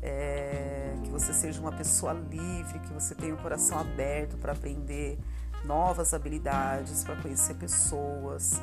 é, 0.00 0.94
que 1.02 1.10
você 1.10 1.34
seja 1.34 1.60
uma 1.60 1.72
pessoa 1.72 2.12
livre, 2.12 2.78
que 2.78 2.92
você 2.92 3.16
tenha 3.16 3.34
o 3.34 3.36
coração 3.36 3.80
aberto 3.80 4.36
para 4.36 4.52
aprender 4.52 5.18
novas 5.64 6.14
habilidades, 6.14 7.02
para 7.02 7.16
conhecer 7.16 7.54
pessoas. 7.54 8.62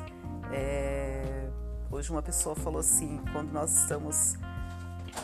É, 0.50 1.50
hoje 1.90 2.10
uma 2.10 2.22
pessoa 2.22 2.56
falou 2.56 2.80
assim, 2.80 3.20
quando 3.34 3.52
nós 3.52 3.82
estamos 3.82 4.38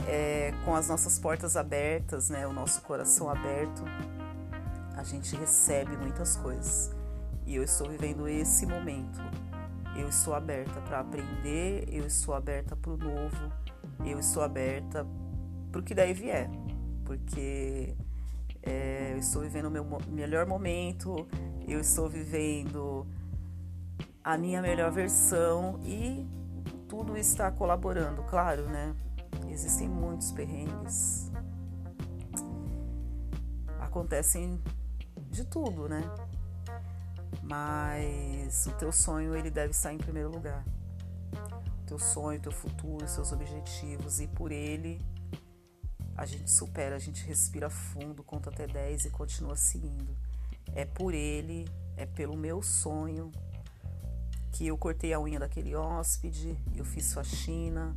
é, 0.06 0.52
com 0.66 0.74
as 0.74 0.86
nossas 0.86 1.18
portas 1.18 1.56
abertas, 1.56 2.28
né, 2.28 2.46
o 2.46 2.52
nosso 2.52 2.82
coração 2.82 3.30
aberto, 3.30 3.84
a 4.94 5.02
gente 5.02 5.34
recebe 5.34 5.96
muitas 5.96 6.36
coisas. 6.36 6.94
E 7.46 7.54
eu 7.54 7.62
estou 7.62 7.88
vivendo 7.88 8.28
esse 8.28 8.66
momento. 8.66 9.45
Eu 9.98 10.08
estou 10.08 10.34
aberta 10.34 10.80
para 10.82 11.00
aprender, 11.00 11.88
eu 11.90 12.06
estou 12.06 12.34
aberta 12.34 12.76
para 12.76 12.90
o 12.92 12.96
novo, 12.96 13.52
eu 14.04 14.18
estou 14.18 14.42
aberta 14.42 15.06
para 15.70 15.80
o 15.80 15.84
que 15.84 15.94
daí 15.94 16.12
vier, 16.12 16.50
porque 17.04 17.96
é, 18.62 19.12
eu 19.12 19.18
estou 19.18 19.42
vivendo 19.42 19.66
o 19.66 19.70
meu 19.70 19.86
melhor 20.08 20.46
momento, 20.46 21.26
eu 21.66 21.80
estou 21.80 22.08
vivendo 22.08 23.06
a 24.22 24.36
minha 24.36 24.60
melhor 24.60 24.90
versão 24.90 25.78
e 25.82 26.26
tudo 26.88 27.16
está 27.16 27.50
colaborando, 27.50 28.22
claro, 28.24 28.66
né? 28.68 28.94
Existem 29.48 29.88
muitos 29.88 30.32
perrengues. 30.32 31.30
Acontecem 33.80 34.60
de 35.30 35.44
tudo, 35.44 35.88
né? 35.88 36.02
Mas 37.42 38.66
o 38.66 38.72
teu 38.72 38.92
sonho 38.92 39.36
ele 39.36 39.50
deve 39.50 39.70
estar 39.70 39.92
em 39.92 39.98
primeiro 39.98 40.30
lugar. 40.30 40.64
O 41.82 41.86
teu 41.86 41.98
sonho, 41.98 42.40
teu 42.40 42.52
futuro, 42.52 43.06
seus 43.08 43.32
objetivos 43.32 44.20
e 44.20 44.26
por 44.26 44.50
ele 44.50 45.00
a 46.16 46.24
gente 46.24 46.50
supera, 46.50 46.96
a 46.96 46.98
gente 46.98 47.24
respira 47.26 47.68
fundo, 47.68 48.22
conta 48.22 48.48
até 48.48 48.66
10 48.66 49.04
e 49.04 49.10
continua 49.10 49.54
seguindo. 49.54 50.16
É 50.74 50.84
por 50.84 51.12
ele, 51.12 51.68
é 51.96 52.06
pelo 52.06 52.36
meu 52.36 52.62
sonho 52.62 53.30
que 54.50 54.66
eu 54.66 54.78
cortei 54.78 55.12
a 55.12 55.20
unha 55.20 55.38
daquele 55.38 55.76
hóspede, 55.76 56.56
eu 56.74 56.84
fiz 56.84 57.12
faxina, 57.12 57.94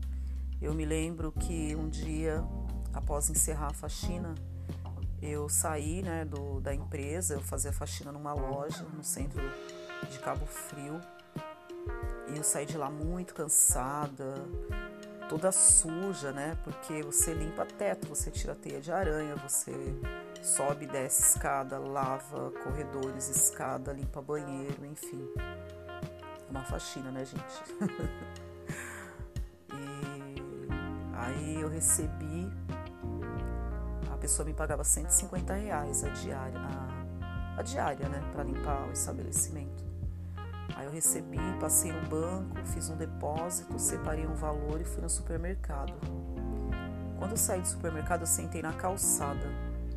eu 0.62 0.74
me 0.74 0.84
lembro 0.84 1.32
que 1.32 1.74
um 1.74 1.88
dia, 1.88 2.44
após 2.94 3.30
encerrar 3.30 3.68
a 3.68 3.74
faxina, 3.74 4.36
eu 5.22 5.50
saí 5.50 6.02
né, 6.02 6.26
do, 6.26 6.60
da 6.60 6.74
empresa, 6.74 7.36
eu 7.36 7.42
fazia 7.42 7.72
faxina 7.72 8.12
numa 8.12 8.34
loja 8.34 8.84
no 8.94 9.04
centro 9.04 9.42
de 10.10 10.20
Cabo 10.20 10.46
Frio. 10.46 11.00
E 12.34 12.38
eu 12.38 12.44
saí 12.44 12.66
de 12.66 12.78
lá 12.78 12.90
muito 12.90 13.34
cansada, 13.34 14.36
toda 15.28 15.52
suja, 15.52 16.32
né? 16.32 16.58
Porque 16.64 17.02
você 17.02 17.34
limpa 17.34 17.66
teto, 17.66 18.08
você 18.08 18.30
tira 18.30 18.54
teia 18.56 18.80
de 18.80 18.92
aranha, 18.92 19.36
você 19.36 19.74
sobe 20.42 20.86
e 20.86 20.88
desce 20.88 21.36
escada, 21.36 21.80
lava 21.80 22.52
corredores, 22.64 23.30
escada, 23.30 23.92
limpa 23.92 24.22
banheiro, 24.22 24.86
enfim. 24.86 25.28
É 25.38 26.52
uma 26.52 26.64
faxina, 26.64 27.12
né, 27.12 27.26
gente? 27.26 27.64
Aí 31.20 31.62
eu 31.62 31.68
recebi, 31.68 32.50
pessoa 34.30 34.46
me 34.46 34.54
pagava 34.54 34.84
150 34.84 35.56
reais 35.56 36.04
a 36.04 36.10
diária, 36.10 36.60
a, 36.60 37.60
a 37.60 37.64
diária, 37.64 38.08
né, 38.08 38.22
para 38.32 38.44
limpar 38.44 38.88
o 38.88 38.92
estabelecimento. 38.92 39.84
Aí 40.76 40.86
eu 40.86 40.92
recebi, 40.92 41.40
passei 41.60 41.92
no 41.92 42.08
banco, 42.08 42.56
fiz 42.68 42.92
um 42.92 42.96
depósito, 42.96 43.80
separei 43.80 44.28
um 44.28 44.36
valor 44.36 44.80
e 44.80 44.86
fui 44.86 45.02
no 45.02 45.10
supermercado. 45.10 45.94
Quando 47.18 47.32
eu 47.32 47.38
saí 47.38 47.60
do 47.60 47.68
supermercado, 47.68 48.22
eu 48.22 48.28
sentei 48.28 48.62
na 48.62 48.72
calçada. 48.72 49.48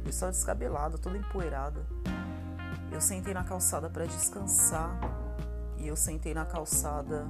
Eu 0.03 0.09
estava 0.09 0.33
descabelada, 0.33 0.97
toda 0.97 1.19
empoeirada. 1.19 1.87
Eu 2.91 3.03
sentei 3.03 3.35
na 3.35 3.45
calçada 3.45 3.91
para 3.91 4.07
descansar 4.07 4.99
e 5.77 5.87
eu 5.87 5.95
sentei 5.95 6.33
na 6.33 6.47
calçada 6.47 7.27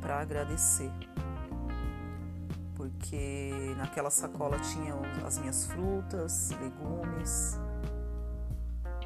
para 0.00 0.20
agradecer 0.20 0.90
porque 2.80 3.74
naquela 3.76 4.08
sacola 4.08 4.58
tinha 4.58 4.94
as 5.26 5.36
minhas 5.36 5.66
frutas, 5.66 6.50
legumes, 6.52 7.60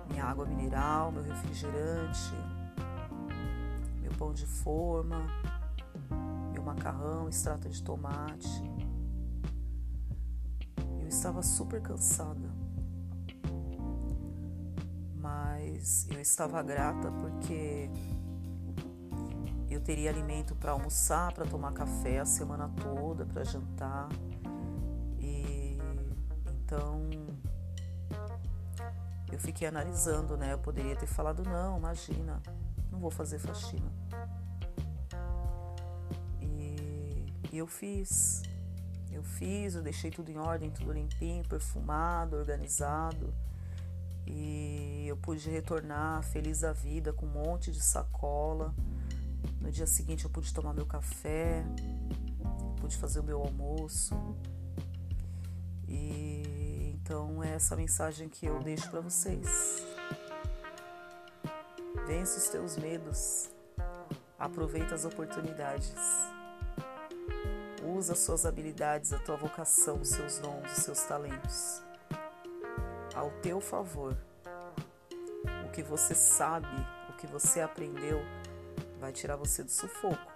minha 0.09 0.25
água 0.25 0.47
mineral, 0.47 1.11
meu 1.11 1.25
refrigerante, 1.25 2.33
meu 4.01 4.13
pão 4.13 4.33
de 4.33 4.47
forma, 4.47 5.27
meu 6.53 6.63
macarrão, 6.63 7.29
extrato 7.29 7.69
de 7.69 7.83
tomate. 7.83 8.63
Eu 11.01 11.09
estava 11.09 11.43
super 11.43 11.83
cansada, 11.83 12.55
mas 15.17 16.07
eu 16.13 16.21
estava 16.21 16.63
grata 16.63 17.11
porque 17.11 17.91
teria 19.85 20.11
alimento 20.11 20.55
para 20.57 20.73
almoçar, 20.73 21.33
para 21.33 21.45
tomar 21.45 21.73
café 21.73 22.19
a 22.19 22.25
semana 22.25 22.71
toda, 22.83 23.27
para 23.27 23.45
jantar. 23.45 24.09
E 25.21 25.79
então 26.49 27.07
eu 29.31 29.39
fiquei 29.39 29.69
analisando, 29.69 30.37
né? 30.37 30.55
Eu 30.55 30.59
poderia 30.59 30.97
ter 30.97 31.07
falado 31.07 31.43
não, 31.45 31.77
imagina, 31.77 32.41
não 32.91 32.99
vou 32.99 33.11
fazer 33.11 33.39
faxina. 33.39 33.93
E, 36.41 37.27
e 37.53 37.59
eu 37.59 37.67
fiz. 37.67 38.43
Eu 39.13 39.23
fiz, 39.23 39.75
eu 39.75 39.83
deixei 39.83 40.11
tudo 40.11 40.31
em 40.31 40.39
ordem, 40.39 40.71
tudo 40.71 40.93
limpinho, 40.93 41.47
perfumado, 41.47 42.37
organizado. 42.37 43.33
E 44.27 45.05
eu 45.07 45.17
pude 45.19 45.49
retornar 45.51 46.23
feliz 46.23 46.61
da 46.61 46.73
vida 46.73 47.13
com 47.13 47.27
um 47.27 47.29
monte 47.29 47.71
de 47.71 47.83
sacola 47.83 48.75
no 49.65 49.73
dia 49.73 49.87
seguinte 49.87 50.25
eu 50.25 50.31
pude 50.31 50.53
tomar 50.53 50.75
meu 50.75 50.85
café, 50.85 51.65
pude 52.79 52.97
fazer 52.99 53.21
o 53.21 53.23
meu 53.25 53.41
almoço. 53.41 54.15
E 55.89 56.93
então 56.95 57.43
é 57.43 57.55
essa 57.55 57.75
mensagem 57.75 58.29
que 58.29 58.45
eu 58.45 58.61
deixo 58.61 58.91
para 58.91 59.01
vocês. 59.01 59.83
Vença 62.07 62.39
os 62.39 62.49
teus 62.49 62.77
medos. 62.77 63.51
Aproveita 64.39 64.95
as 64.95 65.07
oportunidades. 65.07 65.95
Usa 67.83 68.13
as 68.13 68.19
suas 68.19 68.45
habilidades, 68.45 69.15
a 69.15 69.19
tua 69.19 69.37
vocação, 69.37 70.01
os 70.01 70.09
seus 70.11 70.39
dons, 70.39 70.71
os 70.77 70.85
seus 70.85 71.01
talentos 71.05 71.83
ao 73.15 73.31
teu 73.41 73.61
favor. 73.61 74.17
O 75.67 75.71
que 75.71 75.83
você 75.83 76.15
sabe, 76.15 76.69
o 77.09 77.13
que 77.15 77.27
você 77.27 77.61
aprendeu, 77.61 78.21
vai 79.05 79.13
tirar 79.13 79.37
você 79.37 79.63
do 79.63 79.71
sufoco. 79.71 80.33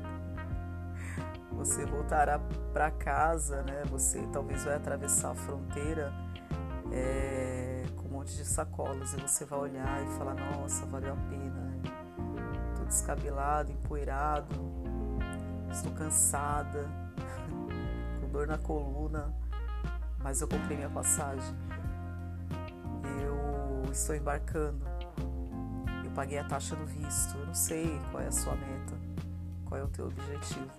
você 1.52 1.84
voltará 1.84 2.38
para 2.72 2.90
casa, 2.90 3.62
né? 3.64 3.82
Você 3.90 4.26
talvez 4.32 4.64
vai 4.64 4.76
atravessar 4.76 5.32
a 5.32 5.34
fronteira 5.34 6.10
é, 6.90 7.84
com 7.96 8.08
um 8.08 8.12
monte 8.12 8.34
de 8.34 8.46
sacolas 8.46 9.12
e 9.12 9.20
você 9.20 9.44
vai 9.44 9.58
olhar 9.58 10.02
e 10.02 10.06
falar: 10.16 10.32
Nossa, 10.32 10.86
valeu 10.86 11.12
a 11.12 11.16
pena. 11.16 11.60
Né? 11.60 11.82
Tô 12.78 12.84
descabelado, 12.86 13.70
empoeirado, 13.70 14.56
estou 15.70 15.92
cansada, 15.92 16.88
com 18.22 18.28
dor 18.30 18.46
na 18.46 18.56
coluna, 18.56 19.34
mas 20.20 20.40
eu 20.40 20.48
comprei 20.48 20.78
minha 20.78 20.88
passagem. 20.88 21.54
Eu 23.22 23.92
estou 23.92 24.16
embarcando 24.16 24.93
paguei 26.14 26.38
a 26.38 26.44
taxa 26.44 26.76
do 26.76 26.86
visto. 26.86 27.36
Eu 27.36 27.46
não 27.46 27.54
sei 27.54 28.00
qual 28.10 28.22
é 28.22 28.28
a 28.28 28.32
sua 28.32 28.54
meta, 28.54 28.94
qual 29.66 29.80
é 29.80 29.84
o 29.84 29.88
teu 29.88 30.06
objetivo, 30.06 30.70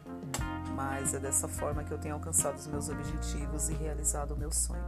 mas 0.76 1.14
é 1.14 1.20
dessa 1.20 1.48
forma 1.48 1.84
que 1.84 1.92
eu 1.92 1.98
tenho 1.98 2.16
alcançado 2.16 2.56
os 2.56 2.68
meus 2.68 2.90
objetivos 2.90 3.70
e 3.70 3.74
realizado 3.74 4.34
o 4.34 4.38
meu 4.38 4.52
sonho. 4.52 4.88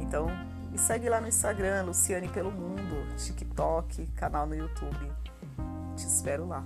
Então, 0.00 0.28
me 0.70 0.78
segue 0.78 1.08
lá 1.08 1.20
no 1.20 1.28
Instagram, 1.28 1.84
Luciane 1.84 2.28
pelo 2.28 2.52
Mundo, 2.52 3.16
TikTok, 3.16 4.06
canal 4.08 4.46
no 4.46 4.54
YouTube. 4.54 5.12
Te 5.96 6.06
espero 6.06 6.46
lá. 6.46 6.64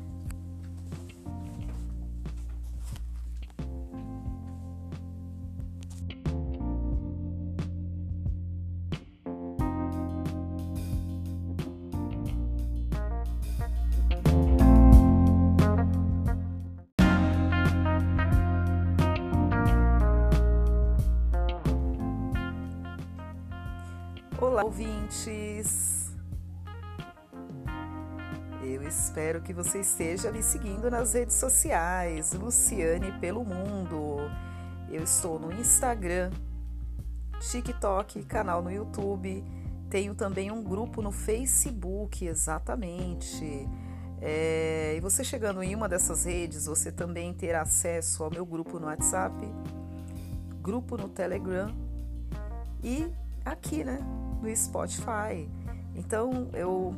Olá, 24.52 24.64
ouvintes! 24.64 26.14
Eu 28.62 28.82
espero 28.86 29.40
que 29.40 29.54
você 29.54 29.80
esteja 29.80 30.30
me 30.30 30.42
seguindo 30.42 30.90
nas 30.90 31.14
redes 31.14 31.36
sociais, 31.36 32.34
Luciane 32.34 33.12
pelo 33.12 33.46
Mundo. 33.46 34.30
Eu 34.90 35.04
estou 35.04 35.38
no 35.38 35.50
Instagram, 35.54 36.30
TikTok, 37.40 38.24
canal 38.24 38.60
no 38.60 38.70
YouTube. 38.70 39.42
Tenho 39.88 40.14
também 40.14 40.50
um 40.52 40.62
grupo 40.62 41.00
no 41.00 41.10
Facebook, 41.10 42.26
exatamente. 42.26 43.66
É, 44.20 44.94
e 44.94 45.00
você 45.00 45.24
chegando 45.24 45.62
em 45.62 45.74
uma 45.74 45.88
dessas 45.88 46.26
redes, 46.26 46.66
você 46.66 46.92
também 46.92 47.32
terá 47.32 47.62
acesso 47.62 48.22
ao 48.22 48.30
meu 48.30 48.44
grupo 48.44 48.78
no 48.78 48.84
WhatsApp, 48.84 49.34
grupo 50.60 50.98
no 50.98 51.08
Telegram 51.08 51.74
e 52.84 53.10
aqui, 53.46 53.82
né, 53.82 53.98
no 54.42 54.54
Spotify. 54.54 55.48
Então 55.94 56.50
eu 56.52 56.94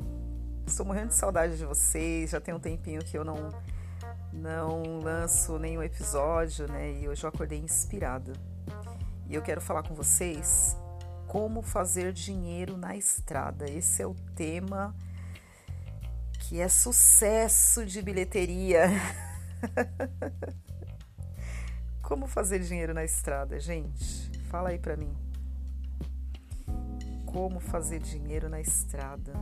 estou 0.66 0.86
morrendo 0.86 1.08
de 1.08 1.14
saudade 1.14 1.56
de 1.56 1.64
vocês. 1.64 2.30
Já 2.30 2.40
tem 2.40 2.54
um 2.54 2.58
tempinho 2.58 3.04
que 3.04 3.16
eu 3.16 3.24
não 3.24 3.50
não 4.32 4.98
lanço 4.98 5.58
nenhum 5.58 5.82
episódio, 5.82 6.66
né? 6.66 6.92
E 6.92 7.08
hoje 7.08 7.22
eu 7.22 7.28
acordei 7.28 7.58
inspirada. 7.58 8.32
E 9.28 9.34
eu 9.34 9.42
quero 9.42 9.60
falar 9.60 9.82
com 9.86 9.94
vocês 9.94 10.76
como 11.28 11.62
fazer 11.62 12.12
dinheiro 12.12 12.76
na 12.76 12.96
estrada. 12.96 13.70
Esse 13.70 14.02
é 14.02 14.06
o 14.06 14.14
tema 14.34 14.94
que 16.40 16.60
é 16.60 16.68
sucesso 16.68 17.86
de 17.86 18.02
bilheteria. 18.02 18.86
como 22.02 22.26
fazer 22.26 22.58
dinheiro 22.58 22.92
na 22.92 23.04
estrada, 23.04 23.58
gente? 23.58 24.30
Fala 24.50 24.70
aí 24.70 24.78
para 24.78 24.96
mim 24.96 25.23
como 27.34 27.58
fazer 27.58 27.98
dinheiro 27.98 28.48
na 28.48 28.60
estrada. 28.60 29.32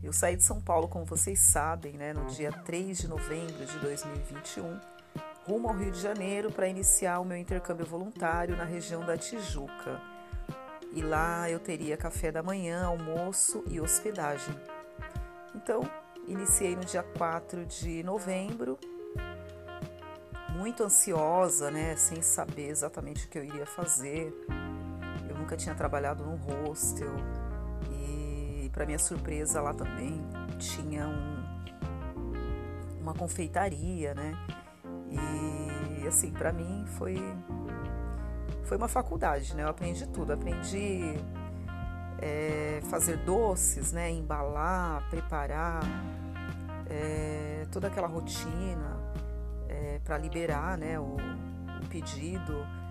Eu 0.00 0.12
saí 0.12 0.36
de 0.36 0.44
São 0.44 0.60
Paulo, 0.60 0.86
como 0.86 1.04
vocês 1.04 1.40
sabem, 1.40 1.94
né, 1.94 2.12
no 2.12 2.26
dia 2.26 2.52
3 2.52 2.98
de 2.98 3.08
novembro 3.08 3.66
de 3.66 3.78
2021, 3.80 4.80
rumo 5.44 5.68
ao 5.68 5.74
Rio 5.74 5.90
de 5.90 6.00
Janeiro 6.00 6.52
para 6.52 6.68
iniciar 6.68 7.18
o 7.18 7.24
meu 7.24 7.36
intercâmbio 7.36 7.84
voluntário 7.84 8.56
na 8.56 8.62
região 8.62 9.04
da 9.04 9.18
Tijuca. 9.18 10.00
E 10.92 11.02
lá 11.02 11.50
eu 11.50 11.58
teria 11.58 11.96
café 11.96 12.30
da 12.30 12.44
manhã, 12.44 12.84
almoço 12.84 13.64
e 13.66 13.80
hospedagem. 13.80 14.54
Então, 15.52 15.82
iniciei 16.28 16.76
no 16.76 16.84
dia 16.84 17.02
4 17.02 17.66
de 17.66 18.04
novembro, 18.04 18.78
muito 20.50 20.84
ansiosa, 20.84 21.72
né, 21.72 21.96
sem 21.96 22.22
saber 22.22 22.68
exatamente 22.68 23.26
o 23.26 23.28
que 23.28 23.38
eu 23.38 23.44
iria 23.44 23.66
fazer 23.66 24.32
nunca 25.52 25.56
tinha 25.56 25.74
trabalhado 25.74 26.24
num 26.24 26.36
hostel 26.36 27.14
e 27.90 28.70
para 28.72 28.86
minha 28.86 28.98
surpresa 28.98 29.60
lá 29.60 29.74
também 29.74 30.24
tinha 30.58 31.06
um, 31.06 31.42
uma 33.00 33.12
confeitaria, 33.12 34.14
né? 34.14 34.34
E 35.10 36.08
assim, 36.08 36.32
para 36.32 36.52
mim 36.52 36.84
foi 36.96 37.18
foi 38.64 38.76
uma 38.78 38.88
faculdade, 38.88 39.54
né? 39.54 39.64
Eu 39.64 39.68
aprendi 39.68 40.06
tudo, 40.08 40.32
aprendi 40.32 41.14
é, 42.18 42.80
fazer 42.88 43.18
doces, 43.18 43.92
né? 43.92 44.10
Embalar, 44.10 45.06
preparar, 45.10 45.82
é, 46.88 47.66
toda 47.70 47.88
aquela 47.88 48.08
rotina 48.08 48.98
é, 49.68 50.00
para 50.02 50.16
liberar, 50.16 50.78
né? 50.78 50.98
O, 50.98 51.16
o 51.16 51.88
pedido 51.90 52.81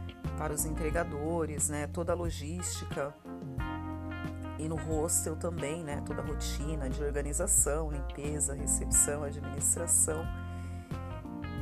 para 0.41 0.55
os 0.55 0.65
entregadores, 0.65 1.69
né? 1.69 1.85
Toda 1.85 2.13
a 2.13 2.15
logística. 2.15 3.13
E 4.57 4.67
no 4.67 4.75
hostel 4.75 5.35
também, 5.35 5.83
né? 5.83 6.01
Toda 6.03 6.23
a 6.23 6.25
rotina 6.25 6.89
de 6.89 7.03
organização, 7.03 7.91
limpeza, 7.91 8.55
recepção, 8.55 9.23
administração. 9.23 10.25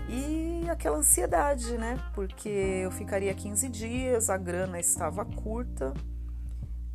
E 0.08 0.66
aquela 0.70 0.96
ansiedade, 0.96 1.78
né? 1.78 2.02
Porque 2.16 2.48
eu 2.48 2.90
ficaria 2.90 3.34
15 3.34 3.68
dias, 3.68 4.30
a 4.30 4.38
grana 4.38 4.80
estava 4.80 5.26
curta. 5.26 5.94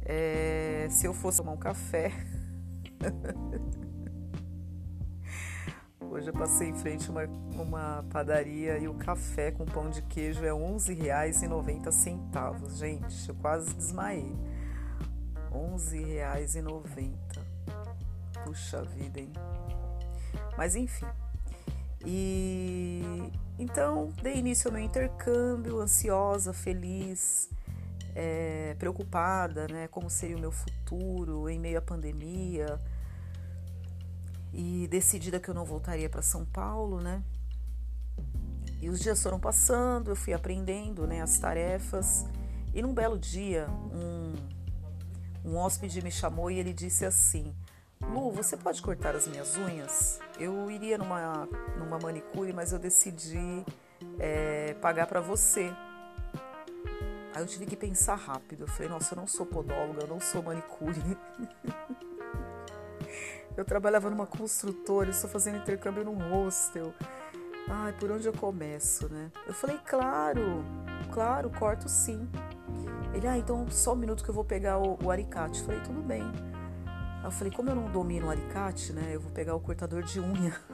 É, 0.01 0.87
se 0.89 1.07
eu 1.07 1.13
fosse 1.13 1.37
tomar 1.37 1.53
um 1.53 1.59
café, 1.59 2.13
Hoje 6.15 6.29
eu 6.29 6.33
passei 6.33 6.69
em 6.69 6.75
frente 6.75 7.09
a 7.09 7.11
uma, 7.11 7.25
uma 7.61 8.05
padaria 8.09 8.79
e 8.79 8.87
o 8.87 8.95
café 8.95 9.51
com 9.51 9.67
pão 9.67 9.91
de 9.91 10.01
queijo 10.03 10.45
é 10.45 10.53
R$ 10.53 10.61
11,90. 10.61 12.71
Gente, 12.71 13.29
eu 13.29 13.35
quase 13.35 13.75
desmaiei. 13.75 14.33
R$ 15.51 15.59
11,90. 15.59 17.11
Puxa 18.45 18.85
vida, 18.85 19.19
hein? 19.19 19.33
Mas 20.57 20.77
enfim. 20.77 21.05
E 22.07 23.33
então 23.59 24.13
dei 24.23 24.37
início 24.37 24.69
ao 24.69 24.75
meu 24.75 24.85
intercâmbio, 24.85 25.81
ansiosa, 25.81 26.53
feliz, 26.53 27.51
é, 28.15 28.77
preocupada, 28.79 29.67
né? 29.67 29.89
Como 29.89 30.09
seria 30.09 30.37
o 30.37 30.41
meu 30.41 30.53
futuro 30.53 31.51
em 31.51 31.59
meio 31.59 31.79
à 31.79 31.83
pandemia 31.83 32.79
e 34.55 34.87
decidida 34.87 35.41
que 35.41 35.49
eu 35.49 35.55
não 35.55 35.65
voltaria 35.65 36.09
para 36.09 36.23
São 36.23 36.45
Paulo, 36.45 37.01
né? 37.01 37.23
E 38.81 38.89
os 38.89 39.01
dias 39.01 39.21
foram 39.21 39.41
passando, 39.41 40.11
eu 40.11 40.17
fui 40.17 40.33
aprendendo, 40.33 41.07
né, 41.07 41.21
as 41.21 41.39
tarefas. 41.39 42.25
E 42.73 42.81
num 42.81 42.95
belo 42.95 43.19
dia, 43.19 43.67
um, 43.93 44.35
um 45.45 45.57
hóspede 45.57 46.03
me 46.03 46.11
chamou 46.11 46.51
e 46.51 46.59
ele 46.59 46.73
disse 46.73 47.05
assim: 47.05 47.53
Lu, 48.01 48.31
você 48.31 48.57
pode 48.57 48.81
cortar 48.81 49.17
as 49.17 49.27
minhas 49.27 49.57
unhas? 49.57 50.21
Eu 50.39 50.71
iria 50.71 50.99
numa, 50.99 51.49
numa 51.77 51.99
manicure, 51.99 52.53
mas 52.53 52.73
eu 52.73 52.79
decidi 52.79 53.65
é, 54.21 54.75
pagar 54.75 55.07
para 55.07 55.21
você. 55.21 55.73
Aí 57.35 57.43
eu 57.43 57.47
tive 57.47 57.67
que 57.67 57.77
pensar 57.77 58.15
rápido. 58.15 58.65
Eu 58.65 58.69
falei: 58.69 58.89
Nossa, 58.89 59.15
eu 59.15 59.17
não 59.17 59.27
sou 59.27 59.47
podóloga, 59.47 60.03
eu 60.03 60.09
não 60.09 60.21
sou 60.21 60.43
manicure. 60.43 61.01
Eu 63.57 63.65
trabalhava 63.65 64.11
numa 64.11 64.27
construtora, 64.27 65.11
estou 65.11 65.31
fazendo 65.31 65.59
intercâmbio 65.59 66.05
num 66.05 66.19
hostel. 66.31 66.93
Ai, 67.69 67.93
por 67.93 68.11
onde 68.11 68.27
eu 68.27 68.33
começo, 68.33 69.09
né? 69.09 69.31
Eu 69.47 69.55
falei, 69.55 69.79
claro, 69.85 70.65
claro, 71.13 71.51
corto 71.51 71.89
sim. 71.89 72.29
Ele, 73.15 73.29
ah, 73.29 73.39
então 73.39 73.67
só 73.71 73.93
um 73.93 73.97
minuto 73.97 74.25
que 74.25 74.31
eu 74.31 74.35
vou 74.35 74.45
pegar 74.45 74.79
o, 74.79 74.99
o 75.03 75.11
alicate. 75.11 75.61
Eu 75.61 75.67
falei, 75.67 75.81
tudo 75.81 76.03
bem. 76.03 76.23
Aí 76.85 77.25
eu 77.25 77.31
falei, 77.31 77.53
como 77.53 77.71
eu 77.71 77.77
não 77.77 77.91
domino 77.91 78.27
o 78.27 78.31
alicate, 78.31 78.93
né? 78.93 79.11
Eu 79.15 79.21
vou 79.21 79.31
pegar 79.31 79.55
o 79.55 79.61
cortador 79.61 80.03
de 80.03 80.21
unha. 80.21 80.55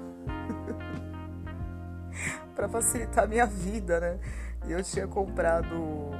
para 2.56 2.68
facilitar 2.68 3.24
a 3.24 3.26
minha 3.26 3.46
vida, 3.46 4.00
né? 4.00 4.18
E 4.66 4.72
eu 4.72 4.82
tinha 4.82 5.06
comprado. 5.06 6.10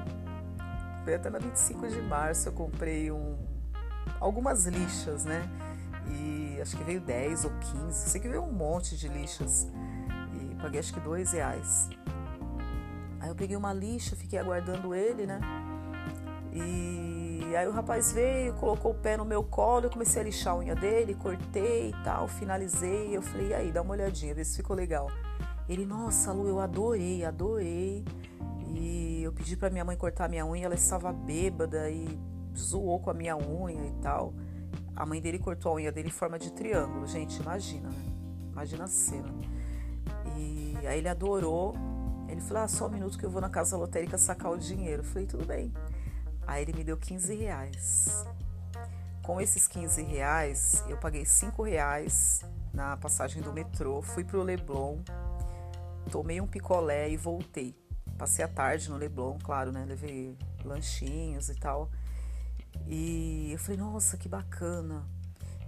Foi 1.05 1.15
até 1.15 1.29
na 1.31 1.39
25 1.39 1.89
de 1.89 2.01
março, 2.03 2.49
eu 2.49 2.53
comprei 2.53 3.11
um, 3.11 3.37
algumas 4.19 4.67
lixas, 4.67 5.25
né? 5.25 5.49
E 6.07 6.40
acho 6.61 6.77
que 6.77 6.85
veio 6.85 7.01
10 7.01 7.45
ou 7.45 7.51
15, 7.51 8.09
sei 8.11 8.21
que 8.21 8.29
veio 8.29 8.43
um 8.43 8.53
monte 8.53 8.97
de 8.97 9.09
lixas. 9.09 9.67
E 10.35 10.55
paguei 10.57 10.81
acho 10.81 10.93
que 10.93 11.01
2 11.01 11.33
reais. 11.33 11.89
Aí 13.21 13.29
eu 13.29 13.35
peguei 13.35 13.57
uma 13.57 13.73
lixa, 13.73 14.17
fiquei 14.17 14.39
aguardando 14.39 14.95
ele, 14.95 15.27
né? 15.27 15.41
E 16.53 17.55
aí 17.57 17.67
o 17.67 17.73
rapaz 17.73 18.13
veio, 18.13 18.55
colocou 18.55 18.93
o 18.93 18.95
pé 18.95 19.17
no 19.17 19.25
meu 19.25 19.43
colo, 19.43 19.87
eu 19.87 19.91
comecei 19.91 20.23
a 20.23 20.25
lixar 20.25 20.55
a 20.55 20.59
unha 20.59 20.75
dele, 20.75 21.15
cortei 21.15 21.91
e 21.91 22.05
tal, 22.05 22.29
finalizei. 22.29 23.17
Eu 23.17 23.23
falei, 23.23 23.49
e 23.49 23.55
aí, 23.55 23.73
dá 23.73 23.83
uma 23.83 23.93
olhadinha, 23.93 24.35
vê 24.35 24.45
se 24.45 24.57
ficou 24.57 24.75
legal. 24.75 25.09
Ele, 25.69 25.85
nossa, 25.85 26.33
Lu, 26.33 26.49
eu 26.49 26.61
adorei, 26.61 27.25
adorei. 27.25 28.05
E 28.69 29.23
eu 29.23 29.33
pedi 29.33 29.57
para 29.57 29.69
minha 29.69 29.85
mãe 29.85 29.97
cortar 29.97 30.27
a 30.27 30.29
minha 30.29 30.47
unha, 30.47 30.65
ela 30.65 30.75
estava 30.75 31.13
bêbada 31.13 31.91
e 31.91 32.19
zoou 32.57 33.01
com 33.01 33.11
a 33.11 33.15
minha 33.15 33.37
unha 33.37 33.87
e 33.87 33.93
tal. 34.01 34.33
A 35.01 35.07
mãe 35.07 35.19
dele 35.19 35.39
cortou 35.39 35.73
a 35.73 35.75
unha 35.77 35.91
dele 35.91 36.09
em 36.09 36.13
forma 36.13 36.39
de 36.39 36.53
triângulo. 36.53 37.07
Gente, 37.07 37.41
imagina, 37.41 37.89
né? 37.89 38.13
Imagina 38.53 38.85
a 38.85 38.87
cena. 38.87 39.33
E 40.37 40.77
aí 40.87 40.99
ele 40.99 41.09
adorou. 41.09 41.75
Ele 42.29 42.43
falou: 42.43 42.65
ah, 42.65 42.69
só 42.69 42.87
um 42.87 42.91
minuto 42.91 43.19
que 43.19 43.25
eu 43.25 43.31
vou 43.31 43.41
na 43.41 43.49
casa 43.49 43.79
lotérica 43.79 44.19
sacar 44.19 44.53
o 44.53 44.59
dinheiro. 44.59 45.01
Eu 45.01 45.07
falei: 45.07 45.27
tudo 45.27 45.47
bem. 45.47 45.73
Aí 46.47 46.61
ele 46.61 46.75
me 46.75 46.85
deu 46.85 46.99
15 46.99 47.35
reais. 47.35 48.27
Com 49.23 49.41
esses 49.41 49.67
15 49.67 50.03
reais, 50.03 50.85
eu 50.87 50.99
paguei 50.99 51.25
5 51.25 51.63
reais 51.63 52.45
na 52.71 52.95
passagem 52.99 53.41
do 53.41 53.55
metrô, 53.55 54.03
fui 54.03 54.23
pro 54.23 54.43
Leblon, 54.43 54.99
tomei 56.11 56.43
um 56.43 56.47
picolé 56.47 57.09
e 57.09 57.17
voltei. 57.17 57.75
Passei 58.19 58.45
a 58.45 58.49
tarde 58.49 58.91
no 58.91 58.99
Leblon, 58.99 59.39
claro, 59.43 59.73
né? 59.73 59.83
Levei 59.87 60.37
lanchinhos 60.63 61.49
e 61.49 61.55
tal. 61.55 61.91
E 62.87 63.53
eu 63.53 63.59
falei, 63.59 63.79
nossa, 63.79 64.17
que 64.17 64.29
bacana. 64.29 65.07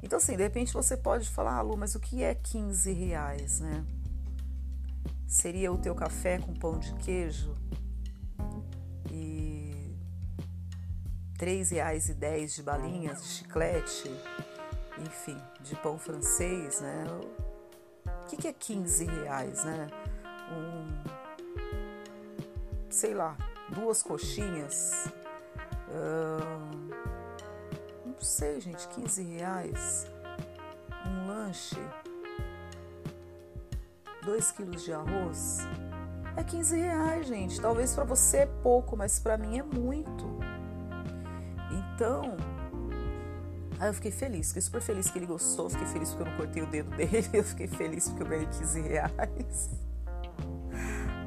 Então, 0.02 0.18
assim, 0.18 0.36
de 0.36 0.42
repente 0.42 0.72
você 0.72 0.96
pode 0.96 1.28
falar, 1.28 1.56
ah, 1.58 1.62
Lu, 1.62 1.76
mas 1.76 1.94
o 1.94 2.00
que 2.00 2.22
é 2.24 2.34
15 2.34 2.92
reais, 2.92 3.60
né? 3.60 3.84
Seria 5.26 5.72
o 5.72 5.78
teu 5.78 5.94
café 5.94 6.38
com 6.38 6.52
pão 6.52 6.78
de 6.78 6.92
queijo? 6.94 7.56
E 9.10 9.94
R$ 11.40 11.46
3,10 11.46 12.56
de 12.56 12.62
balinhas 12.62 13.22
de 13.22 13.28
chiclete, 13.28 14.10
enfim, 14.98 15.40
de 15.60 15.76
pão 15.76 15.98
francês, 15.98 16.80
né? 16.80 17.04
O 18.06 18.26
que, 18.26 18.36
que 18.36 18.48
é 18.48 18.52
15 18.52 19.04
reais, 19.04 19.64
né? 19.64 19.86
Um, 20.50 21.02
sei 22.90 23.14
lá, 23.14 23.36
duas 23.72 24.02
coxinhas. 24.02 25.08
Sei, 28.22 28.60
gente, 28.60 28.86
15 28.88 29.22
reais. 29.22 30.06
Um 31.06 31.26
lanche. 31.26 31.76
2 34.24 34.52
quilos 34.52 34.84
de 34.84 34.92
arroz. 34.92 35.58
É 36.36 36.42
15 36.42 36.76
reais, 36.80 37.26
gente. 37.26 37.60
Talvez 37.60 37.94
para 37.94 38.04
você 38.04 38.38
é 38.38 38.46
pouco, 38.46 38.96
mas 38.96 39.18
para 39.18 39.36
mim 39.36 39.58
é 39.58 39.62
muito. 39.62 40.38
Então, 41.70 42.36
aí 43.78 43.88
eu 43.88 43.94
fiquei 43.94 44.10
feliz, 44.10 44.48
fiquei 44.48 44.62
super 44.62 44.80
feliz 44.80 45.10
que 45.10 45.18
ele 45.18 45.26
gostou, 45.26 45.68
fiquei 45.68 45.86
feliz 45.86 46.10
porque 46.10 46.22
eu 46.22 46.30
não 46.30 46.36
cortei 46.36 46.62
o 46.62 46.66
dedo 46.66 46.90
dele, 46.96 47.28
eu 47.32 47.44
fiquei 47.44 47.66
feliz 47.66 48.08
porque 48.08 48.22
eu 48.22 48.28
ganhei 48.28 48.46
15 48.46 48.80
reais. 48.80 49.70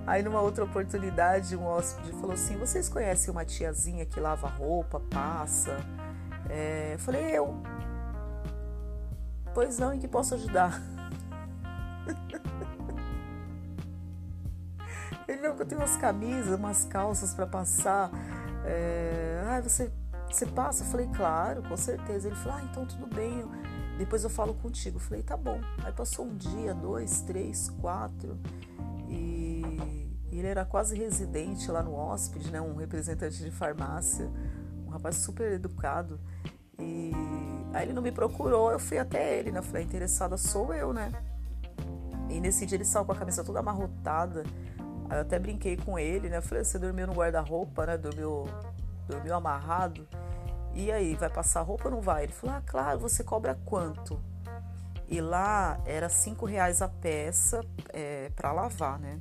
Aí 0.08 0.22
numa 0.22 0.40
outra 0.40 0.64
oportunidade, 0.64 1.56
um 1.56 1.66
hóspede 1.66 2.12
falou 2.14 2.34
assim: 2.34 2.58
Vocês 2.58 2.88
conhecem 2.88 3.32
uma 3.32 3.44
tiazinha 3.44 4.06
que 4.06 4.20
lava 4.20 4.48
roupa, 4.48 5.00
passa? 5.00 5.78
É, 6.50 6.94
eu 6.94 7.00
falei, 7.00 7.32
eu. 7.32 7.56
Pois 9.54 9.78
não, 9.80 9.94
em 9.94 10.00
que 10.00 10.08
posso 10.08 10.36
ajudar? 10.36 10.82
Ele 15.28 15.42
não, 15.42 15.56
eu 15.56 15.66
tenho 15.66 15.82
umas 15.82 15.98
camisas, 15.98 16.58
umas 16.58 16.86
calças 16.86 17.34
para 17.34 17.48
passar. 17.48 18.12
É, 18.64 19.44
ah, 19.48 19.62
você, 19.62 19.92
você 20.30 20.46
passa? 20.46 20.84
Eu 20.84 20.88
falei, 20.88 21.08
claro, 21.16 21.64
com 21.64 21.76
certeza. 21.78 22.28
Ele 22.28 22.36
falou, 22.36 22.60
ah, 22.60 22.64
então 22.70 22.86
tudo 22.86 23.08
bem. 23.08 23.40
Eu, 23.40 23.50
depois 23.98 24.24
eu 24.24 24.30
falo 24.30 24.54
contigo. 24.54 24.98
Eu 24.98 25.02
falei, 25.02 25.24
tá 25.24 25.36
bom. 25.36 25.60
Aí 25.84 25.92
passou 25.92 26.26
um 26.26 26.36
dia, 26.36 26.74
dois, 26.74 27.22
três, 27.22 27.70
quatro. 27.82 28.38
E, 29.08 29.64
e 30.32 30.40
ele 30.40 30.48
era 30.48 30.66
quase 30.66 30.96
residente 30.96 31.72
lá 31.72 31.82
no 31.82 31.94
hóspede, 31.94 32.52
né? 32.52 32.62
Um 32.62 32.76
representante 32.76 33.44
de 33.44 33.52
farmácia. 33.52 34.30
Rapaz 34.96 35.18
super 35.18 35.52
educado. 35.52 36.20
E 36.80 37.12
aí 37.74 37.86
ele 37.86 37.94
não 37.94 38.02
me 38.02 38.12
procurou, 38.12 38.72
eu 38.72 38.80
fui 38.80 38.98
até 38.98 39.38
ele, 39.38 39.52
né? 39.52 39.60
Eu 39.60 39.64
falei, 39.64 39.84
interessada 39.84 40.38
sou 40.38 40.74
eu, 40.74 40.94
né? 40.94 41.12
E 42.30 42.40
nesse 42.40 42.66
dia 42.66 42.78
ele 42.78 42.86
saiu 42.86 43.06
com 43.06 43.12
a 43.12 43.16
camisa 43.16 43.44
toda 43.44 43.60
amarrotada. 43.60 44.44
Aí 45.10 45.18
eu 45.18 45.22
até 45.22 45.38
brinquei 45.38 45.76
com 45.76 46.00
ele, 46.00 46.30
né? 46.30 46.38
Eu 46.38 46.42
falei, 46.42 46.64
você 46.64 46.80
dormiu 46.80 47.08
no 47.08 47.14
guarda-roupa, 47.14 47.86
né? 47.86 47.98
Dormiu, 47.98 48.46
dormiu 49.08 49.36
amarrado. 49.36 50.08
E 50.74 50.92
aí, 50.92 51.16
vai 51.16 51.30
passar 51.30 51.62
roupa 51.62 51.86
ou 51.86 51.92
não 51.92 52.02
vai? 52.02 52.24
Ele 52.24 52.34
falou, 52.34 52.56
ah, 52.56 52.62
claro, 52.66 53.00
você 53.00 53.24
cobra 53.24 53.58
quanto? 53.66 54.20
E 55.08 55.20
lá 55.22 55.80
era 55.86 56.10
cinco 56.10 56.46
reais 56.46 56.82
a 56.82 56.88
peça 56.88 57.62
é, 57.94 58.30
para 58.36 58.52
lavar, 58.52 58.98
né? 58.98 59.20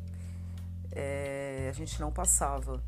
É, 0.92 1.66
a 1.68 1.72
gente 1.72 2.00
não 2.00 2.12
passava. 2.12 2.80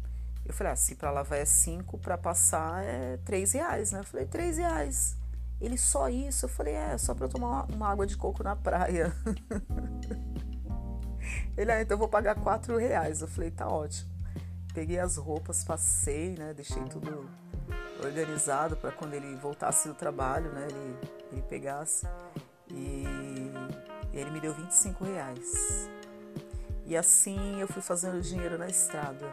Eu 0.46 0.54
falei, 0.54 0.72
ah, 0.72 0.76
se 0.76 0.94
para 0.94 1.10
lavar 1.10 1.38
é 1.38 1.44
cinco, 1.44 1.98
para 1.98 2.16
passar 2.16 2.84
é 2.84 3.18
três 3.24 3.52
reais, 3.52 3.92
né? 3.92 4.00
Eu 4.00 4.04
falei, 4.04 4.26
três 4.26 4.58
reais. 4.58 5.16
Ele, 5.60 5.76
só 5.76 6.08
isso? 6.08 6.44
Eu 6.44 6.48
falei, 6.48 6.74
é, 6.74 6.96
só 6.98 7.14
para 7.14 7.28
tomar 7.28 7.48
uma, 7.48 7.64
uma 7.64 7.88
água 7.88 8.06
de 8.06 8.16
coco 8.16 8.42
na 8.42 8.54
praia. 8.54 9.12
Ele, 11.56 11.72
ah, 11.72 11.80
então 11.80 11.94
eu 11.94 11.98
vou 11.98 12.08
pagar 12.08 12.34
quatro 12.36 12.76
reais. 12.76 13.22
Eu 13.22 13.28
falei, 13.28 13.50
tá 13.50 13.66
ótimo. 13.66 14.10
Peguei 14.72 14.98
as 14.98 15.16
roupas, 15.16 15.64
passei, 15.64 16.36
né? 16.36 16.52
Deixei 16.54 16.82
tudo 16.84 17.28
organizado 18.04 18.76
para 18.76 18.92
quando 18.92 19.14
ele 19.14 19.34
voltasse 19.36 19.88
do 19.88 19.94
trabalho, 19.94 20.52
né? 20.52 20.68
Ele, 20.70 20.98
ele 21.32 21.42
pegasse. 21.42 22.06
E, 22.70 23.04
e 24.12 24.18
ele 24.18 24.30
me 24.30 24.40
deu 24.40 24.52
25 24.52 25.04
reais. 25.04 25.88
E 26.84 26.96
assim 26.96 27.60
eu 27.60 27.66
fui 27.66 27.82
fazendo 27.82 28.20
dinheiro 28.20 28.58
na 28.58 28.68
estrada. 28.68 29.26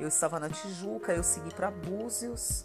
Eu 0.00 0.08
estava 0.08 0.40
na 0.40 0.48
Tijuca, 0.48 1.12
eu 1.12 1.22
segui 1.22 1.54
para 1.54 1.70
Búzios. 1.70 2.64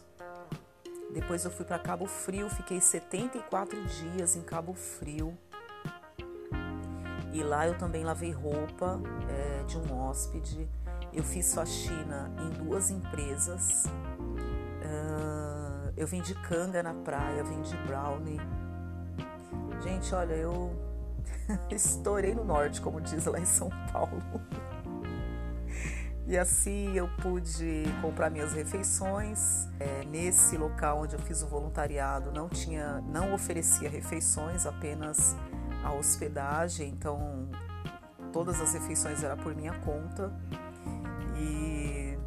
Depois 1.14 1.44
eu 1.44 1.52
fui 1.52 1.66
para 1.66 1.78
Cabo 1.78 2.06
Frio, 2.06 2.50
fiquei 2.50 2.80
74 2.80 3.86
dias 3.88 4.38
em 4.38 4.42
Cabo 4.42 4.74
Frio. 4.74 5.38
E 7.34 7.44
lá 7.44 7.68
eu 7.68 7.78
também 7.78 8.06
lavei 8.06 8.32
roupa 8.32 9.02
é, 9.30 9.64
de 9.64 9.78
um 9.78 10.00
hóspede. 10.00 10.66
Eu 11.12 11.26
fiz 11.26 11.54
faxina 11.54 12.32
em 12.40 12.64
duas 12.64 12.90
empresas. 12.90 13.84
Uh, 13.86 15.92
eu 15.98 16.08
vendi 16.08 16.34
canga 16.36 16.82
na 16.82 16.94
praia, 16.94 17.44
vendi 17.44 17.76
brownie. 17.86 18.40
Gente, 19.84 20.16
olha, 20.16 20.36
eu 20.36 20.72
estourei 21.70 22.34
no 22.34 22.46
norte, 22.46 22.80
como 22.80 23.02
diz 23.02 23.26
lá 23.26 23.40
em 23.40 23.46
São 23.46 23.70
Paulo. 23.92 24.24
E 26.28 26.38
assim 26.38 26.96
eu 26.98 27.08
pude 27.22 27.84
comprar 28.02 28.32
minhas 28.32 28.54
refeições. 28.54 29.68
É, 29.80 30.04
nesse 30.06 30.58
local 30.58 31.02
onde 31.02 31.16
eu 31.16 31.20
fiz 31.20 31.44
o 31.44 31.48
voluntariado 31.48 32.32
não 32.32 32.50
tinha, 32.50 33.02
não 33.02 33.34
oferecia 33.34 33.90
refeições, 33.90 34.66
apenas 34.66 35.36
a 35.84 35.94
hospedagem, 35.94 36.90
então 36.90 37.48
todas 38.34 38.60
as 38.60 38.74
refeições 38.74 39.24
eram 39.24 39.38
por 39.38 39.56
minha 39.56 39.74
conta 39.80 40.34
e 41.38 42.18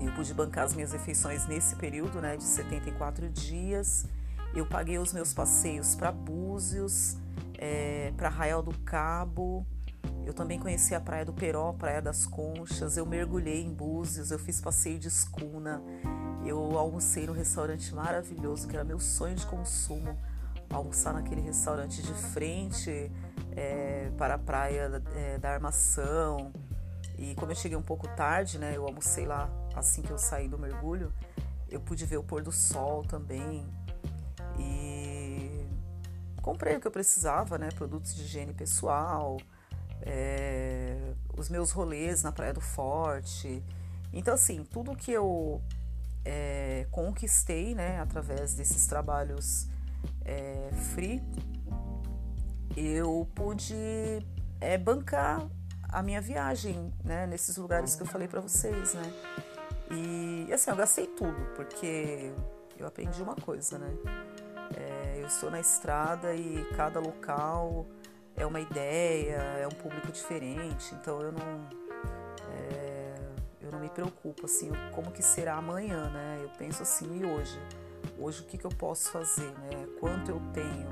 eu 0.00 0.12
pude 0.12 0.34
bancar 0.34 0.64
as 0.64 0.74
minhas 0.74 0.92
refeições 0.92 1.46
nesse 1.46 1.76
período, 1.76 2.20
né, 2.20 2.36
de 2.36 2.44
74 2.44 3.28
dias. 3.30 4.06
Eu 4.54 4.66
paguei 4.66 4.98
os 4.98 5.14
meus 5.14 5.32
passeios 5.32 5.94
para 5.94 6.12
Búzios, 6.12 7.16
é, 7.58 8.12
para 8.16 8.28
Arraial 8.28 8.62
do 8.62 8.78
Cabo. 8.80 9.66
Eu 10.26 10.32
também 10.32 10.58
conheci 10.58 10.94
a 10.94 11.00
Praia 11.00 11.24
do 11.24 11.32
Peró, 11.32 11.72
Praia 11.72 12.00
das 12.00 12.24
Conchas. 12.24 12.96
Eu 12.96 13.04
mergulhei 13.04 13.62
em 13.62 13.72
Búzios, 13.72 14.30
eu 14.30 14.38
fiz 14.38 14.60
passeio 14.60 14.98
de 14.98 15.08
escuna. 15.08 15.82
Eu 16.44 16.78
almocei 16.78 17.26
no 17.26 17.32
restaurante 17.32 17.94
maravilhoso, 17.94 18.66
que 18.66 18.74
era 18.74 18.84
meu 18.84 18.98
sonho 18.98 19.34
de 19.34 19.46
consumo 19.46 20.18
almoçar 20.70 21.12
naquele 21.12 21.40
restaurante 21.40 22.02
de 22.02 22.12
frente 22.12 23.12
é, 23.52 24.10
para 24.16 24.34
a 24.34 24.38
praia 24.38 25.02
é, 25.14 25.38
da 25.38 25.50
Armação. 25.50 26.52
E 27.18 27.34
como 27.34 27.52
eu 27.52 27.56
cheguei 27.56 27.76
um 27.76 27.82
pouco 27.82 28.08
tarde, 28.08 28.58
né, 28.58 28.76
eu 28.76 28.84
almocei 28.84 29.26
lá 29.26 29.48
assim 29.74 30.02
que 30.02 30.10
eu 30.10 30.18
saí 30.18 30.48
do 30.48 30.58
mergulho, 30.58 31.12
eu 31.68 31.80
pude 31.80 32.04
ver 32.06 32.16
o 32.16 32.24
pôr 32.24 32.42
do 32.42 32.50
sol 32.50 33.04
também. 33.04 33.66
E 34.58 35.66
comprei 36.42 36.76
o 36.76 36.80
que 36.80 36.86
eu 36.86 36.90
precisava, 36.90 37.56
né, 37.56 37.68
produtos 37.74 38.14
de 38.14 38.22
higiene 38.22 38.52
pessoal, 38.52 39.38
é, 40.02 41.14
os 41.36 41.48
meus 41.48 41.70
rolês 41.70 42.22
na 42.22 42.32
Praia 42.32 42.52
do 42.52 42.60
Forte. 42.60 43.62
Então, 44.12 44.34
assim, 44.34 44.64
tudo 44.64 44.94
que 44.94 45.12
eu 45.12 45.60
é, 46.24 46.86
conquistei, 46.90 47.74
né, 47.74 48.00
através 48.00 48.54
desses 48.54 48.86
trabalhos 48.86 49.68
é, 50.24 50.70
free, 50.94 51.22
eu 52.76 53.28
pude 53.34 53.74
é, 54.60 54.78
bancar 54.78 55.46
a 55.88 56.02
minha 56.02 56.20
viagem, 56.20 56.92
né, 57.04 57.26
nesses 57.26 57.56
lugares 57.56 57.94
que 57.94 58.02
eu 58.02 58.06
falei 58.06 58.26
para 58.26 58.40
vocês, 58.40 58.94
né? 58.94 59.12
E 59.90 60.52
assim, 60.52 60.70
eu 60.70 60.76
gastei 60.76 61.06
tudo, 61.06 61.38
porque 61.54 62.32
eu 62.76 62.86
aprendi 62.86 63.22
uma 63.22 63.36
coisa, 63.36 63.78
né? 63.78 63.94
É, 64.76 65.20
eu 65.20 65.26
estou 65.26 65.50
na 65.50 65.60
estrada 65.60 66.34
e 66.34 66.64
cada 66.76 66.98
local 66.98 67.86
é 68.36 68.44
uma 68.44 68.60
ideia, 68.60 69.36
é 69.36 69.66
um 69.66 69.74
público 69.74 70.10
diferente, 70.10 70.94
então 70.94 71.20
eu 71.20 71.32
não 71.32 71.68
é, 72.50 73.14
eu 73.60 73.70
não 73.70 73.80
me 73.80 73.88
preocupo 73.88 74.44
assim 74.44 74.70
como 74.92 75.10
que 75.10 75.22
será 75.22 75.54
amanhã, 75.54 76.10
né? 76.10 76.40
Eu 76.42 76.50
penso 76.58 76.82
assim 76.82 77.20
e 77.20 77.24
hoje 77.24 77.58
hoje 78.18 78.42
o 78.42 78.44
que, 78.44 78.58
que 78.58 78.64
eu 78.64 78.70
posso 78.70 79.10
fazer, 79.10 79.50
né? 79.58 79.86
Quanto 80.00 80.30
eu 80.30 80.40
tenho 80.52 80.88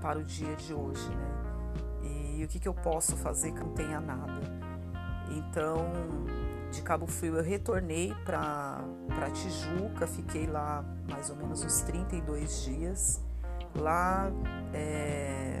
para 0.00 0.18
o 0.18 0.24
dia 0.24 0.54
de 0.56 0.74
hoje, 0.74 1.08
né? 1.08 2.38
E 2.38 2.44
o 2.44 2.48
que, 2.48 2.58
que 2.58 2.68
eu 2.68 2.74
posso 2.74 3.16
fazer 3.16 3.52
que 3.52 3.60
não 3.60 3.72
tenha 3.72 4.00
nada. 4.00 4.40
Então, 5.30 5.92
de 6.70 6.82
Cabo 6.82 7.06
Frio 7.06 7.36
eu 7.36 7.42
retornei 7.42 8.12
para 8.24 8.84
Tijuca, 9.32 10.06
fiquei 10.06 10.46
lá 10.46 10.84
mais 11.08 11.30
ou 11.30 11.36
menos 11.36 11.62
uns 11.62 11.82
32 11.82 12.64
dias. 12.64 13.20
Lá 13.74 14.30
é, 14.74 15.60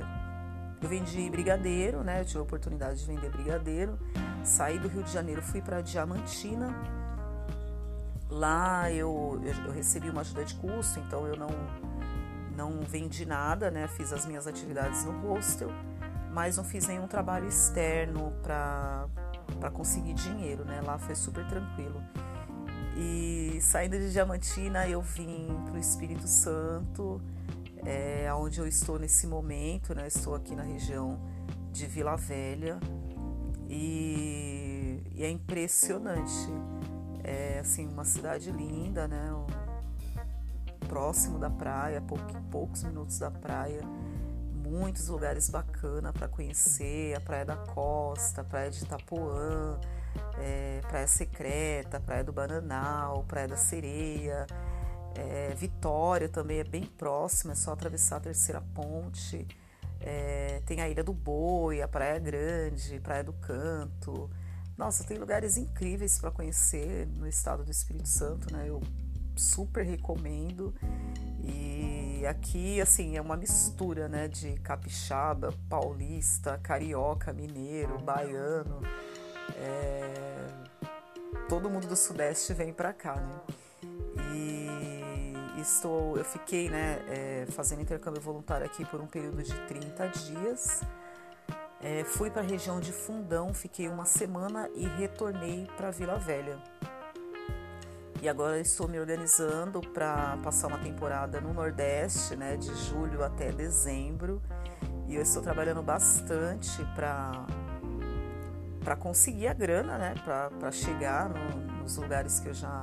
eu 0.82 0.88
vendi 0.88 1.30
brigadeiro, 1.30 2.02
né? 2.02 2.20
Eu 2.20 2.24
tive 2.24 2.38
a 2.38 2.42
oportunidade 2.42 3.00
de 3.00 3.06
vender 3.06 3.30
brigadeiro. 3.30 3.98
Saí 4.44 4.78
do 4.78 4.88
Rio 4.88 5.02
de 5.02 5.12
Janeiro, 5.12 5.40
fui 5.40 5.62
para 5.62 5.80
Diamantina 5.80 6.74
Lá 8.32 8.90
eu, 8.90 9.38
eu, 9.44 9.64
eu, 9.66 9.72
recebi 9.72 10.08
uma 10.08 10.22
ajuda 10.22 10.42
de 10.42 10.54
custo, 10.54 10.98
então 10.98 11.26
eu 11.26 11.36
não, 11.36 11.50
não 12.56 12.80
vendi 12.80 13.26
nada, 13.26 13.70
né? 13.70 13.86
Fiz 13.88 14.10
as 14.10 14.24
minhas 14.24 14.46
atividades 14.46 15.04
no 15.04 15.12
hostel, 15.20 15.68
mas 16.32 16.56
não 16.56 16.64
fiz 16.64 16.88
nenhum 16.88 17.06
trabalho 17.06 17.46
externo 17.46 18.32
para 18.42 19.70
conseguir 19.70 20.14
dinheiro, 20.14 20.64
né? 20.64 20.80
Lá 20.80 20.98
foi 20.98 21.14
super 21.14 21.46
tranquilo. 21.46 22.02
E 22.96 23.58
saindo 23.60 23.98
de 23.98 24.10
Diamantina, 24.10 24.88
eu 24.88 25.02
vim 25.02 25.48
para 25.66 25.74
o 25.74 25.78
Espírito 25.78 26.26
Santo, 26.26 27.20
é, 27.84 28.32
onde 28.34 28.60
eu 28.60 28.66
estou 28.66 28.98
nesse 28.98 29.26
momento, 29.26 29.94
né? 29.94 30.06
Estou 30.06 30.34
aqui 30.34 30.54
na 30.54 30.62
região 30.62 31.18
de 31.70 31.86
Vila 31.86 32.16
Velha 32.16 32.78
e, 33.68 35.02
e 35.14 35.24
é 35.24 35.30
impressionante. 35.30 36.48
É 37.24 37.58
assim 37.60 37.88
uma 37.88 38.04
cidade 38.04 38.50
linda, 38.50 39.08
né? 39.08 39.30
Próximo 40.88 41.38
da 41.38 41.48
praia, 41.48 42.02
poucos 42.50 42.84
minutos 42.84 43.18
da 43.18 43.30
praia, 43.30 43.80
muitos 44.52 45.08
lugares 45.08 45.48
bacanas 45.48 46.12
para 46.12 46.28
conhecer, 46.28 47.14
a 47.16 47.20
Praia 47.20 47.44
da 47.44 47.56
Costa, 47.56 48.42
a 48.42 48.44
Praia 48.44 48.70
de 48.70 48.82
Itapuã, 48.82 49.78
é, 50.38 50.80
Praia 50.88 51.06
Secreta, 51.06 51.98
Praia 51.98 52.24
do 52.24 52.32
Bananal, 52.32 53.24
Praia 53.24 53.48
da 53.48 53.56
Sereia, 53.56 54.46
é, 55.14 55.54
Vitória 55.54 56.28
também 56.28 56.58
é 56.58 56.64
bem 56.64 56.84
próxima, 56.84 57.52
é 57.52 57.56
só 57.56 57.72
atravessar 57.72 58.16
a 58.16 58.20
terceira 58.20 58.60
ponte. 58.74 59.46
É, 60.00 60.60
tem 60.66 60.80
a 60.80 60.88
Ilha 60.88 61.04
do 61.04 61.12
Boi, 61.12 61.80
a 61.80 61.88
Praia 61.88 62.18
Grande, 62.18 62.98
Praia 63.00 63.22
do 63.22 63.32
Canto. 63.34 64.28
Nossa, 64.76 65.04
tem 65.04 65.16
lugares 65.16 65.56
incríveis 65.56 66.18
para 66.18 66.30
conhecer 66.30 67.06
no 67.06 67.28
estado 67.28 67.64
do 67.64 67.70
Espírito 67.70 68.08
Santo, 68.08 68.52
né? 68.52 68.64
Eu 68.68 68.80
super 69.36 69.84
recomendo. 69.84 70.74
E 71.44 72.24
aqui, 72.26 72.80
assim, 72.80 73.16
é 73.16 73.20
uma 73.20 73.36
mistura, 73.36 74.08
né, 74.08 74.28
de 74.28 74.54
capixaba, 74.60 75.52
paulista, 75.68 76.58
carioca, 76.62 77.32
mineiro, 77.32 77.98
baiano. 77.98 78.80
É... 79.56 80.48
Todo 81.48 81.68
mundo 81.68 81.86
do 81.86 81.96
Sudeste 81.96 82.54
vem 82.54 82.72
para 82.72 82.92
cá, 82.92 83.16
né? 83.16 83.40
E 84.34 85.01
estou, 85.62 86.16
eu 86.16 86.24
fiquei, 86.24 86.68
né, 86.68 87.00
é, 87.08 87.46
fazendo 87.50 87.80
intercâmbio 87.80 88.20
voluntário 88.20 88.66
aqui 88.66 88.84
por 88.84 89.00
um 89.00 89.06
período 89.06 89.42
de 89.42 89.54
30 89.66 90.08
dias. 90.08 90.82
É, 91.80 92.04
fui 92.04 92.30
para 92.30 92.42
a 92.42 92.44
região 92.44 92.78
de 92.78 92.92
Fundão, 92.92 93.52
fiquei 93.54 93.88
uma 93.88 94.04
semana 94.04 94.68
e 94.74 94.86
retornei 94.86 95.66
para 95.76 95.90
Vila 95.90 96.18
Velha. 96.18 96.58
E 98.20 98.28
agora 98.28 98.60
estou 98.60 98.86
me 98.86 99.00
organizando 99.00 99.80
para 99.80 100.38
passar 100.44 100.68
uma 100.68 100.78
temporada 100.78 101.40
no 101.40 101.52
Nordeste, 101.52 102.36
né, 102.36 102.56
de 102.56 102.72
julho 102.74 103.24
até 103.24 103.50
dezembro. 103.50 104.40
E 105.08 105.16
eu 105.16 105.22
estou 105.22 105.42
trabalhando 105.42 105.82
bastante 105.82 106.84
para 106.94 107.46
para 108.84 108.96
conseguir 108.96 109.46
a 109.46 109.54
grana, 109.54 109.96
né, 109.96 110.14
para 110.24 110.72
chegar 110.72 111.28
no, 111.28 111.82
nos 111.82 111.96
lugares 111.96 112.40
que 112.40 112.48
eu 112.48 112.54
já 112.54 112.80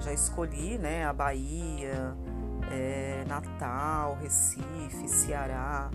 já 0.00 0.12
escolhi, 0.12 0.78
né, 0.78 1.04
a 1.04 1.12
Bahia, 1.12 2.14
é, 2.70 3.24
Natal, 3.26 4.16
Recife, 4.20 5.08
Ceará, 5.08 5.90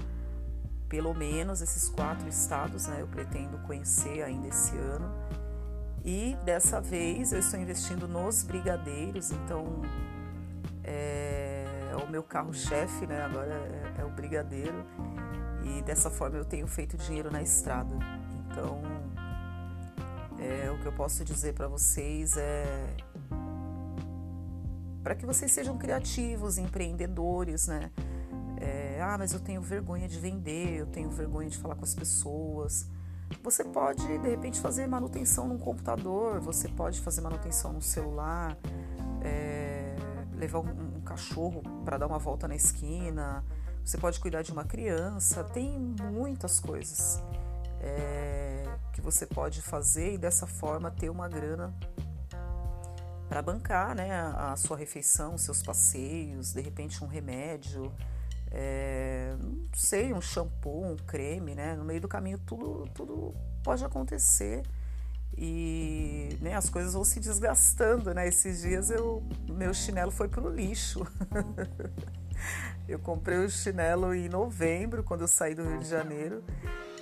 pelo 0.88 1.14
menos 1.14 1.62
esses 1.62 1.90
quatro 1.90 2.28
estados, 2.28 2.88
né, 2.88 2.98
eu 3.00 3.08
pretendo 3.08 3.58
conhecer 3.60 4.24
ainda 4.24 4.48
esse 4.48 4.76
ano. 4.78 5.10
E 6.04 6.36
dessa 6.44 6.82
vez 6.82 7.32
eu 7.32 7.40
estou 7.40 7.60
investindo 7.60 8.08
nos 8.08 8.44
brigadeiros, 8.44 9.32
então 9.32 9.82
é, 10.84 11.66
é 11.92 11.96
o 11.96 12.10
meu 12.10 12.24
carro-chefe, 12.24 13.06
né? 13.06 13.22
Agora 13.22 13.54
é, 13.54 14.02
é, 14.02 14.06
o 14.06 14.10
brigadeiro. 14.10 14.84
E 15.64 15.82
dessa 15.84 16.10
forma 16.10 16.38
eu 16.38 16.46
tenho 16.46 16.66
feito 16.66 16.98
dinheiro 16.98 17.30
na 17.32 17.42
estrada. 17.42 17.96
Então 18.50 18.82
é, 20.40 20.72
o 20.72 20.80
que 20.80 20.88
eu 20.88 20.94
posso 20.94 21.24
dizer 21.24 21.54
para 21.54 21.68
vocês 21.68 22.36
é 22.36 22.96
para 25.04 25.16
que 25.16 25.26
vocês 25.26 25.52
sejam 25.52 25.78
criativos, 25.78 26.58
empreendedores, 26.58 27.68
né? 27.68 27.92
É, 28.58 29.02
ah, 29.02 29.18
mas 29.18 29.34
eu 29.34 29.40
tenho 29.40 29.62
vergonha 29.62 30.08
de 30.08 30.20
vender, 30.20 30.80
eu 30.80 30.86
tenho 30.86 31.10
vergonha 31.10 31.50
de 31.50 31.58
falar 31.58 31.76
com 31.76 31.84
as 31.84 31.96
pessoas. 31.96 32.88
Você 33.44 33.64
pode, 33.64 34.06
de 34.06 34.30
repente, 34.30 34.60
fazer 34.60 34.86
manutenção 34.88 35.48
num 35.48 35.58
computador, 35.58 36.40
você 36.40 36.68
pode 36.68 37.00
fazer 37.02 37.22
manutenção 37.22 37.74
no 37.74 37.82
celular, 37.82 38.58
é, 39.24 39.96
levar 40.36 40.60
um, 40.60 40.98
um 40.98 41.02
cachorro 41.02 41.64
para 41.84 41.98
dar 41.98 42.08
uma 42.08 42.20
volta 42.20 42.48
na 42.48 42.56
esquina, 42.56 43.44
você 43.84 43.98
pode 43.98 44.20
cuidar 44.20 44.44
de 44.44 44.52
uma 44.52 44.64
criança, 44.64 45.44
tem 45.44 45.80
muitas 46.12 46.60
coisas 46.60 47.22
é, 47.80 48.64
que 48.94 49.02
você 49.02 49.26
pode 49.26 49.62
fazer 49.62 50.14
e 50.14 50.18
dessa 50.18 50.46
forma 50.46 50.92
ter 50.92 51.10
uma 51.10 51.28
grana 51.28 51.74
para 53.32 53.42
bancar 53.42 53.96
né, 53.96 54.12
a, 54.12 54.58
sua 54.58 54.76
refeição, 54.76 55.38
seus 55.38 55.64
passeios, 55.64 56.52
de 56.52 56.60
repente 56.60 57.02
um 57.02 57.08
remédio 57.08 57.90
é, 58.52 59.34
não 59.40 59.70
sei, 59.74 60.12
um 60.12 60.20
shampoo, 60.20 60.84
um 60.84 60.98
creme, 60.98 61.56
né? 61.56 61.74
No 61.78 61.86
meio 61.86 62.02
do 62.02 62.10
caminho 62.10 62.38
tudo, 62.40 62.90
tudo 62.94 63.34
pode 63.64 63.86
acontecer 63.86 64.64
e 65.38 66.38
né, 66.42 66.56
as 66.56 66.70
coisas 66.70 66.92
vão 66.92 67.06
se 67.06 67.22
desgastando, 67.22 68.14
né? 68.14 68.28
Esses 68.28 68.64
dias 68.64 68.90
eu, 68.90 69.24
meu 69.48 69.74
chinelo 69.74 70.12
foi 70.12 70.28
pro 70.28 70.50
lixo. 70.50 71.08
eu 72.86 73.00
comprei 73.00 73.38
o 73.38 73.50
chinelo 73.50 74.14
em 74.14 74.28
novembro, 74.28 75.06
quando 75.06 75.22
eu 75.22 75.28
saí 75.30 75.56
do 75.56 75.64
Rio 75.64 75.80
de 75.80 75.88
Janeiro, 75.88 76.44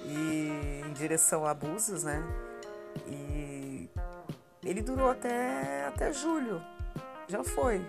e 0.05 0.83
em 0.87 0.93
direção 0.93 1.43
a 1.43 1.55
Búzios, 1.55 2.03
né? 2.03 2.23
E 3.07 3.38
ele 4.69 4.83
durou 4.83 5.09
até, 5.09 5.87
até 5.87 6.13
julho, 6.13 6.61
já 7.27 7.43
foi. 7.43 7.79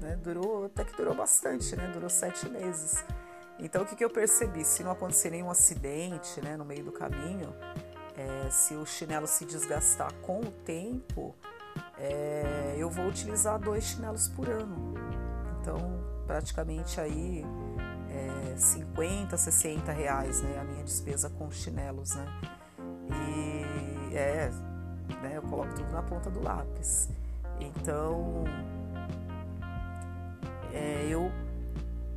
Né? 0.00 0.16
Durou, 0.16 0.64
até 0.64 0.82
que 0.82 0.96
durou 0.96 1.14
bastante, 1.14 1.76
né? 1.76 1.90
Durou 1.92 2.08
sete 2.08 2.48
meses. 2.48 3.04
Então 3.58 3.82
o 3.82 3.86
que, 3.86 3.94
que 3.94 4.04
eu 4.04 4.08
percebi? 4.08 4.64
Se 4.64 4.82
não 4.82 4.92
acontecer 4.92 5.30
nenhum 5.30 5.50
acidente 5.50 6.40
né, 6.40 6.56
no 6.56 6.64
meio 6.64 6.84
do 6.84 6.92
caminho, 6.92 7.54
é, 8.16 8.48
se 8.50 8.74
o 8.74 8.86
chinelo 8.86 9.26
se 9.26 9.44
desgastar 9.44 10.12
com 10.22 10.40
o 10.40 10.50
tempo, 10.50 11.34
é, 11.98 12.74
eu 12.78 12.88
vou 12.88 13.06
utilizar 13.06 13.58
dois 13.58 13.84
chinelos 13.84 14.26
por 14.28 14.48
ano. 14.48 14.94
Então, 15.60 15.78
praticamente 16.26 16.98
aí 16.98 17.44
é, 18.10 18.56
50, 18.56 19.36
60 19.36 19.92
reais 19.92 20.40
né, 20.40 20.58
a 20.58 20.64
minha 20.64 20.82
despesa 20.82 21.28
com 21.28 21.50
chinelos, 21.50 22.14
né? 22.14 22.26
E 23.10 24.16
é, 24.16 24.50
né, 25.14 25.32
eu 25.36 25.42
coloco 25.42 25.74
tudo 25.74 25.90
na 25.92 26.02
ponta 26.02 26.30
do 26.30 26.42
lápis. 26.42 27.08
Então, 27.60 28.44
é, 30.72 31.06
eu 31.08 31.30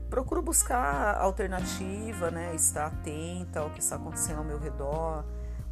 procuro 0.10 0.42
buscar 0.42 1.16
alternativa, 1.18 2.32
né? 2.32 2.54
Estar 2.56 2.88
atenta 2.88 3.62
ao 3.62 3.70
que 3.70 3.80
está 3.80 3.96
acontecendo 3.96 4.40
ao 4.40 4.44
meu 4.44 4.60
redor, 4.60 5.24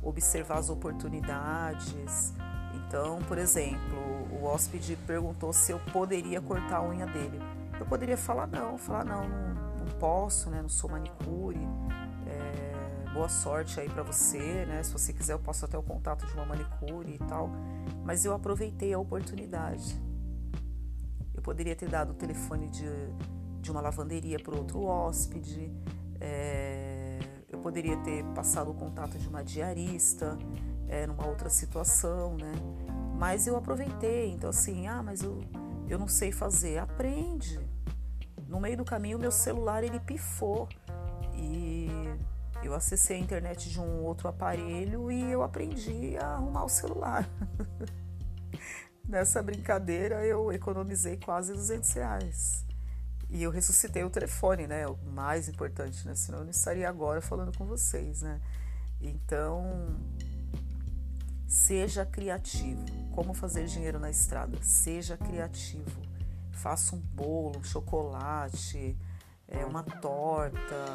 observar 0.01 0.59
as 0.59 0.69
oportunidades. 0.69 2.33
Então, 2.75 3.19
por 3.27 3.37
exemplo, 3.37 3.97
o 4.31 4.45
hóspede 4.45 4.95
perguntou 5.07 5.51
se 5.51 5.71
eu 5.71 5.79
poderia 5.91 6.39
cortar 6.39 6.77
a 6.77 6.87
unha 6.87 7.05
dele. 7.05 7.39
Eu 7.79 7.85
poderia 7.85 8.17
falar 8.17 8.47
não, 8.47 8.77
falar 8.77 9.03
não, 9.03 9.27
não, 9.27 9.53
não 9.53 9.99
posso, 9.99 10.49
né? 10.49 10.61
Não 10.61 10.69
sou 10.69 10.89
manicure. 10.89 11.59
Boa 13.17 13.29
sorte 13.29 13.79
aí 13.79 13.89
para 13.89 14.03
você, 14.03 14.65
né? 14.65 14.81
Se 14.83 14.93
você 14.93 15.11
quiser, 15.11 15.33
eu 15.33 15.39
posso 15.39 15.65
até 15.65 15.77
o 15.77 15.83
contato 15.83 16.25
de 16.25 16.33
uma 16.33 16.45
manicure 16.45 17.15
e 17.15 17.17
tal. 17.27 17.49
Mas 18.05 18.23
eu 18.23 18.33
aproveitei 18.33 18.93
a 18.93 18.99
oportunidade 18.99 19.99
poderia 21.47 21.77
ter 21.77 21.87
dado 21.87 22.09
o 22.09 22.13
telefone 22.13 22.67
de, 22.67 22.85
de 23.61 23.71
uma 23.71 23.79
lavanderia 23.79 24.37
para 24.37 24.53
outro 24.53 24.83
hóspede, 24.83 25.71
é, 26.19 27.17
eu 27.47 27.57
poderia 27.59 27.95
ter 28.03 28.21
passado 28.35 28.69
o 28.69 28.73
contato 28.73 29.17
de 29.17 29.29
uma 29.29 29.41
diarista 29.41 30.37
é, 30.89 31.07
numa 31.07 31.25
outra 31.25 31.49
situação, 31.49 32.35
né? 32.35 32.51
Mas 33.17 33.47
eu 33.47 33.55
aproveitei, 33.55 34.29
então 34.29 34.49
assim, 34.49 34.87
ah, 34.87 35.01
mas 35.01 35.21
eu, 35.21 35.39
eu 35.87 35.97
não 35.97 36.09
sei 36.09 36.33
fazer, 36.33 36.79
aprende. 36.79 37.57
No 38.45 38.59
meio 38.59 38.75
do 38.75 38.83
caminho, 38.83 39.17
meu 39.17 39.31
celular 39.31 39.85
ele 39.85 40.01
pifou 40.01 40.67
e 41.33 41.87
eu 42.63 42.73
acessei 42.73 43.17
a 43.17 43.19
internet 43.19 43.69
de 43.69 43.79
um 43.79 44.03
outro 44.03 44.27
aparelho 44.27 45.11
e 45.11 45.31
eu 45.31 45.43
aprendi 45.43 46.17
a 46.17 46.33
arrumar 46.33 46.65
o 46.65 46.69
celular. 46.69 47.29
Nessa 49.07 49.41
brincadeira 49.41 50.25
eu 50.25 50.51
economizei 50.51 51.17
quase 51.17 51.53
200 51.53 51.93
reais. 51.93 52.65
E 53.29 53.43
eu 53.43 53.51
ressuscitei 53.51 54.03
o 54.03 54.09
telefone, 54.09 54.67
né? 54.67 54.87
O 54.87 54.97
mais 55.11 55.49
importante, 55.49 56.05
né? 56.07 56.15
Senão 56.15 56.39
eu 56.39 56.43
não 56.45 56.51
estaria 56.51 56.87
agora 56.87 57.21
falando 57.21 57.57
com 57.57 57.65
vocês, 57.65 58.21
né? 58.21 58.39
Então, 59.01 59.97
seja 61.47 62.05
criativo. 62.05 62.85
Como 63.13 63.33
fazer 63.33 63.65
dinheiro 63.65 63.99
na 63.99 64.09
estrada? 64.09 64.57
Seja 64.61 65.17
criativo. 65.17 66.01
Faça 66.51 66.95
um 66.95 66.99
bolo, 66.99 67.59
um 67.59 67.63
chocolate, 67.63 68.97
é, 69.47 69.65
uma 69.65 69.83
torta. 69.83 70.85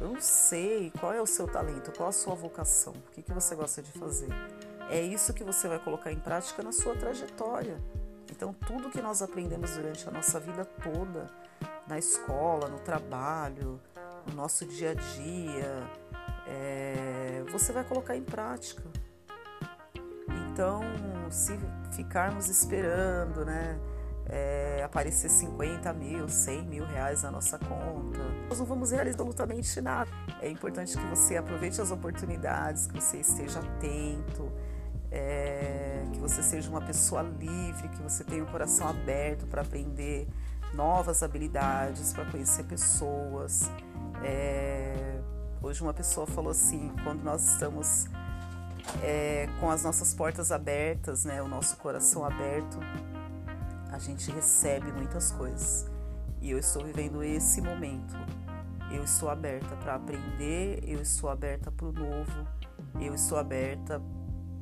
Eu 0.00 0.08
não 0.08 0.20
sei 0.20 0.92
qual 1.00 1.12
é 1.12 1.20
o 1.20 1.26
seu 1.26 1.46
talento, 1.46 1.92
qual 1.96 2.08
a 2.08 2.12
sua 2.12 2.34
vocação, 2.34 2.92
o 2.92 3.10
que, 3.12 3.22
que 3.22 3.32
você 3.32 3.54
gosta 3.54 3.82
de 3.82 3.90
fazer. 3.92 4.28
É 4.90 5.00
isso 5.00 5.34
que 5.34 5.44
você 5.44 5.68
vai 5.68 5.78
colocar 5.78 6.12
em 6.12 6.18
prática 6.18 6.62
na 6.62 6.72
sua 6.72 6.94
trajetória. 6.94 7.78
Então, 8.30 8.52
tudo 8.52 8.90
que 8.90 9.02
nós 9.02 9.22
aprendemos 9.22 9.72
durante 9.72 10.08
a 10.08 10.12
nossa 10.12 10.38
vida 10.38 10.64
toda, 10.64 11.26
na 11.86 11.98
escola, 11.98 12.68
no 12.68 12.78
trabalho, 12.78 13.80
no 14.26 14.34
nosso 14.34 14.64
dia 14.64 14.90
a 14.90 14.94
dia, 14.94 15.90
é, 16.46 17.44
você 17.50 17.72
vai 17.72 17.84
colocar 17.84 18.16
em 18.16 18.22
prática. 18.22 18.82
Então, 20.52 20.82
se 21.30 21.58
ficarmos 21.92 22.48
esperando, 22.48 23.44
né? 23.44 23.78
É, 24.28 24.82
aparecer 24.84 25.30
50 25.30 25.90
mil, 25.94 26.28
100 26.28 26.62
mil 26.66 26.84
reais 26.84 27.22
na 27.22 27.30
nossa 27.30 27.58
conta. 27.58 28.18
Nós 28.48 28.58
não 28.58 28.66
vamos 28.66 28.90
realizar 28.90 29.22
absolutamente 29.22 29.80
nada. 29.80 30.10
É 30.42 30.50
importante 30.50 30.98
que 30.98 31.06
você 31.06 31.36
aproveite 31.36 31.80
as 31.80 31.90
oportunidades, 31.90 32.86
que 32.86 33.00
você 33.00 33.18
esteja 33.18 33.60
atento, 33.60 34.52
é, 35.10 36.04
que 36.12 36.18
você 36.18 36.42
seja 36.42 36.68
uma 36.68 36.82
pessoa 36.82 37.22
livre, 37.22 37.88
que 37.88 38.02
você 38.02 38.22
tenha 38.22 38.44
o 38.44 38.46
coração 38.46 38.88
aberto 38.88 39.46
para 39.46 39.62
aprender 39.62 40.28
novas 40.74 41.22
habilidades, 41.22 42.12
para 42.12 42.24
conhecer 42.26 42.64
pessoas. 42.64 43.70
É, 44.22 45.18
hoje 45.62 45.82
uma 45.82 45.94
pessoa 45.94 46.26
falou 46.26 46.50
assim, 46.50 46.92
quando 47.02 47.22
nós 47.22 47.52
estamos 47.52 48.06
é, 49.02 49.48
com 49.60 49.70
as 49.70 49.82
nossas 49.84 50.14
portas 50.14 50.52
abertas, 50.52 51.24
né, 51.24 51.42
o 51.42 51.48
nosso 51.48 51.76
coração 51.76 52.24
aberto, 52.24 52.78
a 53.98 54.00
gente 54.00 54.30
recebe 54.30 54.92
muitas 54.92 55.32
coisas. 55.32 55.84
E 56.40 56.52
eu 56.52 56.58
estou 56.58 56.84
vivendo 56.84 57.20
esse 57.20 57.60
momento. 57.60 58.14
Eu 58.92 59.02
estou 59.02 59.28
aberta 59.28 59.74
para 59.76 59.96
aprender, 59.96 60.84
eu 60.86 61.02
estou 61.02 61.28
aberta 61.28 61.70
para 61.70 61.86
o 61.86 61.92
novo, 61.92 62.46
eu 63.00 63.12
estou 63.12 63.36
aberta 63.36 64.00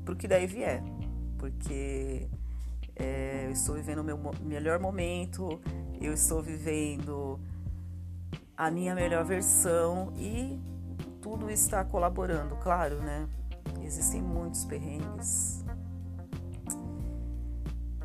para 0.05 0.15
o 0.15 0.17
que 0.17 0.27
daí 0.27 0.47
vier, 0.47 0.83
porque 1.39 2.29
é, 2.97 3.45
eu 3.47 3.51
estou 3.51 3.77
vivendo 3.77 4.01
o 4.01 4.05
meu 4.05 4.19
melhor 4.43 4.81
momento, 4.81 5.61
eu 6.01 6.13
estou 6.13 6.43
vivendo 6.43 7.39
a 8.57 8.69
minha 8.69 8.97
melhor 8.97 9.25
versão 9.25 10.13
e 10.17 10.59
tudo 11.21 11.49
está 11.49 11.85
colaborando, 11.85 12.57
claro, 12.57 12.97
né? 12.97 13.29
Existem 13.81 14.21
muitos 14.21 14.65
perrengues, 14.65 15.65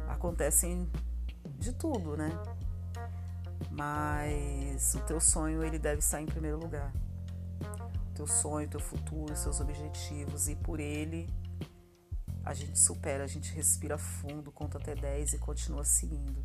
acontecem 0.07 0.87
de 1.61 1.71
tudo, 1.73 2.17
né? 2.17 2.31
Mas 3.69 4.95
o 4.95 4.99
teu 5.01 5.21
sonho 5.21 5.63
ele 5.63 5.79
deve 5.79 5.99
estar 5.99 6.21
em 6.21 6.25
primeiro 6.25 6.57
lugar. 6.57 6.91
O 8.09 8.13
teu 8.13 8.27
sonho, 8.27 8.67
teu 8.67 8.79
futuro, 8.79 9.35
seus 9.35 9.61
objetivos 9.61 10.49
e 10.49 10.55
por 10.55 10.79
ele 10.79 11.27
a 12.43 12.53
gente 12.53 12.77
supera, 12.77 13.23
a 13.23 13.27
gente 13.27 13.53
respira 13.53 13.97
fundo, 13.97 14.51
conta 14.51 14.79
até 14.79 14.95
10 14.95 15.33
e 15.33 15.37
continua 15.37 15.83
seguindo. 15.83 16.43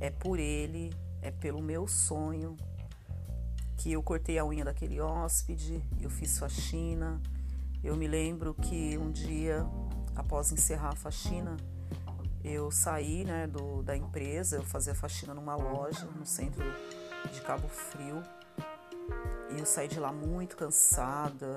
É 0.00 0.10
por 0.10 0.38
ele, 0.38 0.92
é 1.22 1.30
pelo 1.30 1.62
meu 1.62 1.86
sonho 1.86 2.56
que 3.76 3.92
eu 3.92 4.02
cortei 4.02 4.38
a 4.38 4.44
unha 4.44 4.64
daquele 4.64 5.00
hóspede, 5.00 5.80
eu 6.00 6.10
fiz 6.10 6.38
faxina. 6.38 7.20
Eu 7.82 7.96
me 7.96 8.08
lembro 8.08 8.52
que 8.52 8.98
um 8.98 9.12
dia, 9.12 9.64
após 10.16 10.50
encerrar 10.50 10.90
a 10.90 10.96
faxina, 10.96 11.56
eu 12.50 12.70
saí 12.70 13.24
né, 13.24 13.46
do, 13.46 13.82
da 13.82 13.96
empresa, 13.96 14.56
eu 14.56 14.62
fazia 14.62 14.94
faxina 14.94 15.34
numa 15.34 15.56
loja 15.56 16.06
no 16.16 16.26
centro 16.26 16.64
de 17.32 17.40
Cabo 17.42 17.68
Frio. 17.68 18.22
E 19.50 19.58
eu 19.58 19.66
saí 19.66 19.88
de 19.88 19.98
lá 19.98 20.12
muito 20.12 20.56
cansada, 20.56 21.56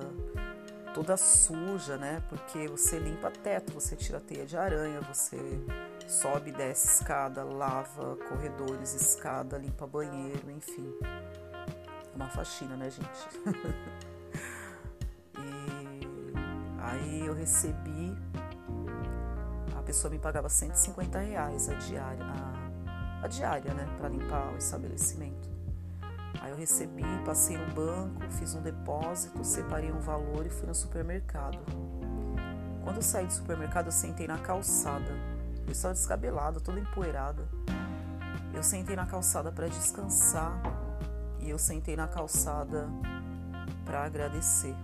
toda 0.94 1.18
suja, 1.18 1.98
né? 1.98 2.24
Porque 2.30 2.68
você 2.68 2.98
limpa 2.98 3.32
teto, 3.32 3.74
você 3.74 3.96
tira 3.96 4.20
teia 4.20 4.46
de 4.46 4.58
aranha, 4.58 5.02
você 5.02 5.38
sobe 6.08 6.52
desce 6.52 6.88
escada, 6.88 7.44
lava 7.44 8.16
corredores, 8.28 8.94
escada, 8.94 9.58
limpa 9.58 9.88
banheiro, 9.88 10.50
enfim. 10.52 10.94
É 11.04 12.16
uma 12.16 12.30
faxina, 12.30 12.76
né, 12.76 12.90
gente? 12.90 13.30
e 15.40 16.02
aí 16.80 17.26
eu 17.26 17.34
recebi, 17.34 18.16
a 19.82 19.84
pessoa 19.84 20.12
me 20.12 20.20
pagava 20.20 20.48
150 20.48 21.20
reais 21.20 21.68
a 21.68 21.74
diária, 21.74 22.24
a, 22.24 23.26
a 23.26 23.28
diária, 23.28 23.74
né, 23.74 23.86
para 23.98 24.10
limpar 24.10 24.54
o 24.54 24.58
estabelecimento. 24.58 25.50
Aí 26.40 26.52
eu 26.52 26.56
recebi, 26.56 27.04
passei 27.26 27.58
no 27.58 27.74
banco, 27.74 28.22
fiz 28.32 28.56
um 28.56 28.62
depósito, 28.62 29.44
separei 29.44 29.92
um 29.92 30.00
valor 30.00 30.46
e 30.46 30.50
fui 30.50 30.68
no 30.68 30.74
supermercado. 30.74 31.60
Quando 32.84 32.98
eu 32.98 33.02
saí 33.02 33.26
do 33.26 33.34
supermercado, 33.34 33.88
eu 33.88 33.92
sentei 33.92 34.28
na 34.28 34.38
calçada. 34.38 35.12
Eu 35.66 35.72
estava 35.72 35.94
descabelada, 35.94 36.60
toda 36.60 36.80
empoeirada. 36.80 37.48
Eu 38.54 38.64
sentei 38.64 38.96
na 38.96 39.06
calçada 39.06 39.52
para 39.52 39.68
descansar 39.68 40.62
e 41.40 41.50
eu 41.50 41.58
sentei 41.58 41.96
na 41.96 42.08
calçada 42.08 42.88
para 43.86 44.04
agradecer. 44.04 44.76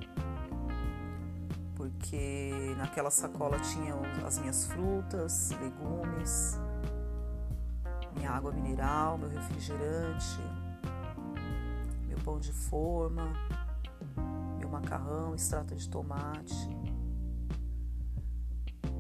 Porque 1.77 2.73
naquela 2.77 3.09
sacola 3.09 3.57
tinha 3.59 3.95
as 4.25 4.37
minhas 4.39 4.65
frutas, 4.65 5.51
legumes, 5.61 6.59
minha 8.15 8.31
água 8.31 8.51
mineral, 8.51 9.17
meu 9.17 9.29
refrigerante, 9.29 10.41
pão 12.27 12.41
de 12.41 12.51
forma, 12.51 13.23
meu 14.59 14.67
macarrão, 14.67 15.33
extrato 15.33 15.73
de 15.73 15.89
tomate. 15.89 16.67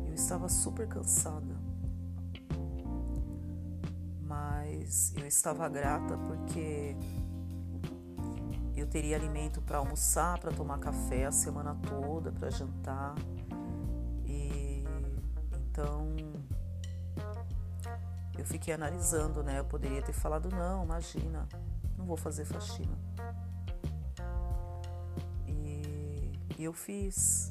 Eu 0.07 0.13
estava 0.13 0.47
super 0.47 0.87
cansada, 0.87 1.53
mas 4.21 5.13
eu 5.17 5.27
estava 5.27 5.67
grata 5.67 6.17
porque 6.19 6.95
eu 8.79 8.87
teria 8.87 9.15
alimento 9.15 9.61
para 9.61 9.77
almoçar, 9.77 10.39
para 10.39 10.51
tomar 10.51 10.79
café 10.79 11.25
a 11.25 11.31
semana 11.31 11.75
toda, 11.87 12.31
para 12.31 12.49
jantar. 12.49 13.15
E 14.25 14.83
então 15.55 16.15
eu 18.37 18.45
fiquei 18.45 18.73
analisando, 18.73 19.43
né? 19.43 19.59
Eu 19.59 19.65
poderia 19.65 20.01
ter 20.01 20.13
falado 20.13 20.49
não, 20.49 20.83
imagina, 20.83 21.47
não 21.97 22.05
vou 22.05 22.17
fazer 22.17 22.45
faxina. 22.45 22.97
E 26.57 26.63
eu 26.63 26.73
fiz. 26.73 27.49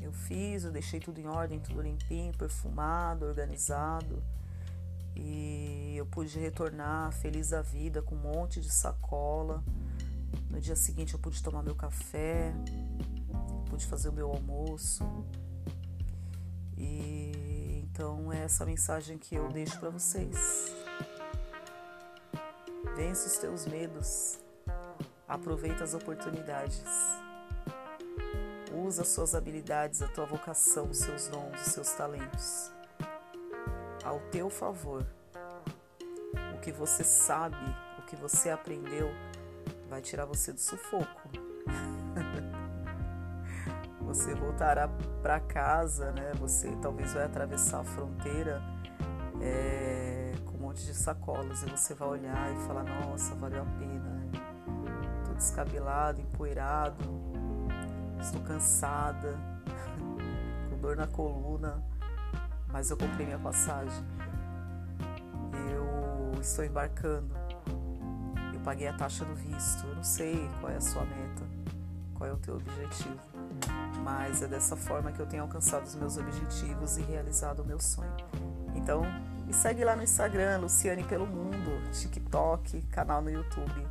Eu 0.00 0.12
fiz, 0.12 0.64
eu 0.64 0.72
deixei 0.72 0.98
tudo 0.98 1.20
em 1.20 1.26
ordem, 1.26 1.60
tudo 1.60 1.82
limpinho, 1.82 2.32
perfumado, 2.32 3.26
organizado. 3.26 4.22
E 5.14 5.94
eu 5.94 6.06
pude 6.06 6.38
retornar 6.38 7.12
feliz 7.12 7.50
da 7.50 7.60
vida 7.60 8.00
com 8.00 8.14
um 8.14 8.18
monte 8.18 8.58
de 8.60 8.72
sacola. 8.72 9.62
No 10.50 10.60
dia 10.60 10.76
seguinte 10.76 11.14
eu 11.14 11.20
pude 11.20 11.42
tomar 11.42 11.62
meu 11.62 11.74
café, 11.74 12.52
pude 13.68 13.86
fazer 13.86 14.08
o 14.08 14.12
meu 14.12 14.30
almoço. 14.30 15.04
E 16.76 17.84
então 17.84 18.32
é 18.32 18.44
essa 18.44 18.64
mensagem 18.64 19.18
que 19.18 19.34
eu 19.34 19.48
deixo 19.48 19.78
para 19.78 19.90
vocês. 19.90 20.74
Vence 22.96 23.26
os 23.26 23.38
teus 23.38 23.66
medos. 23.66 24.38
Aproveita 25.28 25.84
as 25.84 25.94
oportunidades. 25.94 26.82
Usa 28.72 29.04
suas 29.04 29.34
habilidades, 29.34 30.02
a 30.02 30.08
tua 30.08 30.26
vocação, 30.26 30.88
os 30.90 30.98
seus 30.98 31.28
dons, 31.28 31.60
os 31.60 31.72
seus 31.72 31.90
talentos 31.92 32.70
ao 34.04 34.18
teu 34.30 34.50
favor. 34.50 35.06
O 36.54 36.60
que 36.60 36.72
você 36.72 37.04
sabe, 37.04 37.56
o 37.98 38.02
que 38.02 38.16
você 38.16 38.50
aprendeu, 38.50 39.10
vai 39.90 40.00
tirar 40.00 40.24
você 40.24 40.52
do 40.52 40.60
sufoco. 40.60 41.28
você 44.00 44.32
voltará 44.36 44.88
para 45.20 45.40
casa, 45.40 46.12
né? 46.12 46.32
Você 46.38 46.70
talvez 46.80 47.12
vai 47.12 47.24
atravessar 47.24 47.80
a 47.80 47.84
fronteira 47.84 48.62
é, 49.40 50.32
com 50.46 50.56
um 50.58 50.60
monte 50.60 50.86
de 50.86 50.94
sacolas 50.94 51.64
e 51.64 51.66
você 51.70 51.92
vai 51.94 52.08
olhar 52.08 52.52
e 52.52 52.56
falar: 52.66 52.84
Nossa, 52.84 53.34
valeu 53.34 53.62
a 53.62 53.66
pena. 53.78 54.30
Tô 55.26 55.34
descabelado, 55.34 56.20
empoeirado, 56.20 57.04
estou 58.20 58.40
cansada, 58.42 59.36
com 60.70 60.78
dor 60.78 60.96
na 60.96 61.08
coluna, 61.08 61.82
mas 62.68 62.90
eu 62.90 62.96
comprei 62.96 63.26
minha 63.26 63.40
passagem. 63.40 64.04
Eu 65.72 66.40
estou 66.40 66.64
embarcando. 66.64 67.39
Eu 68.60 68.64
paguei 68.64 68.88
a 68.88 68.92
taxa 68.92 69.24
do 69.24 69.34
visto. 69.34 69.86
Eu 69.86 69.96
não 69.96 70.04
sei 70.04 70.46
qual 70.60 70.70
é 70.70 70.76
a 70.76 70.80
sua 70.82 71.02
meta, 71.02 71.42
qual 72.14 72.28
é 72.28 72.32
o 72.32 72.36
teu 72.36 72.56
objetivo, 72.56 73.18
mas 74.04 74.42
é 74.42 74.46
dessa 74.46 74.76
forma 74.76 75.10
que 75.10 75.18
eu 75.18 75.26
tenho 75.26 75.42
alcançado 75.42 75.84
os 75.84 75.94
meus 75.94 76.18
objetivos 76.18 76.98
e 76.98 77.00
realizado 77.00 77.60
o 77.60 77.64
meu 77.64 77.80
sonho. 77.80 78.14
Então, 78.74 79.02
me 79.46 79.54
segue 79.54 79.82
lá 79.82 79.96
no 79.96 80.02
Instagram, 80.02 80.58
Luciane 80.58 81.02
pelo 81.04 81.26
Mundo, 81.26 81.90
TikTok, 81.90 82.82
canal 82.92 83.22
no 83.22 83.30
YouTube. 83.30 83.86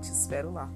Te 0.00 0.12
espero 0.12 0.52
lá. 0.52 0.70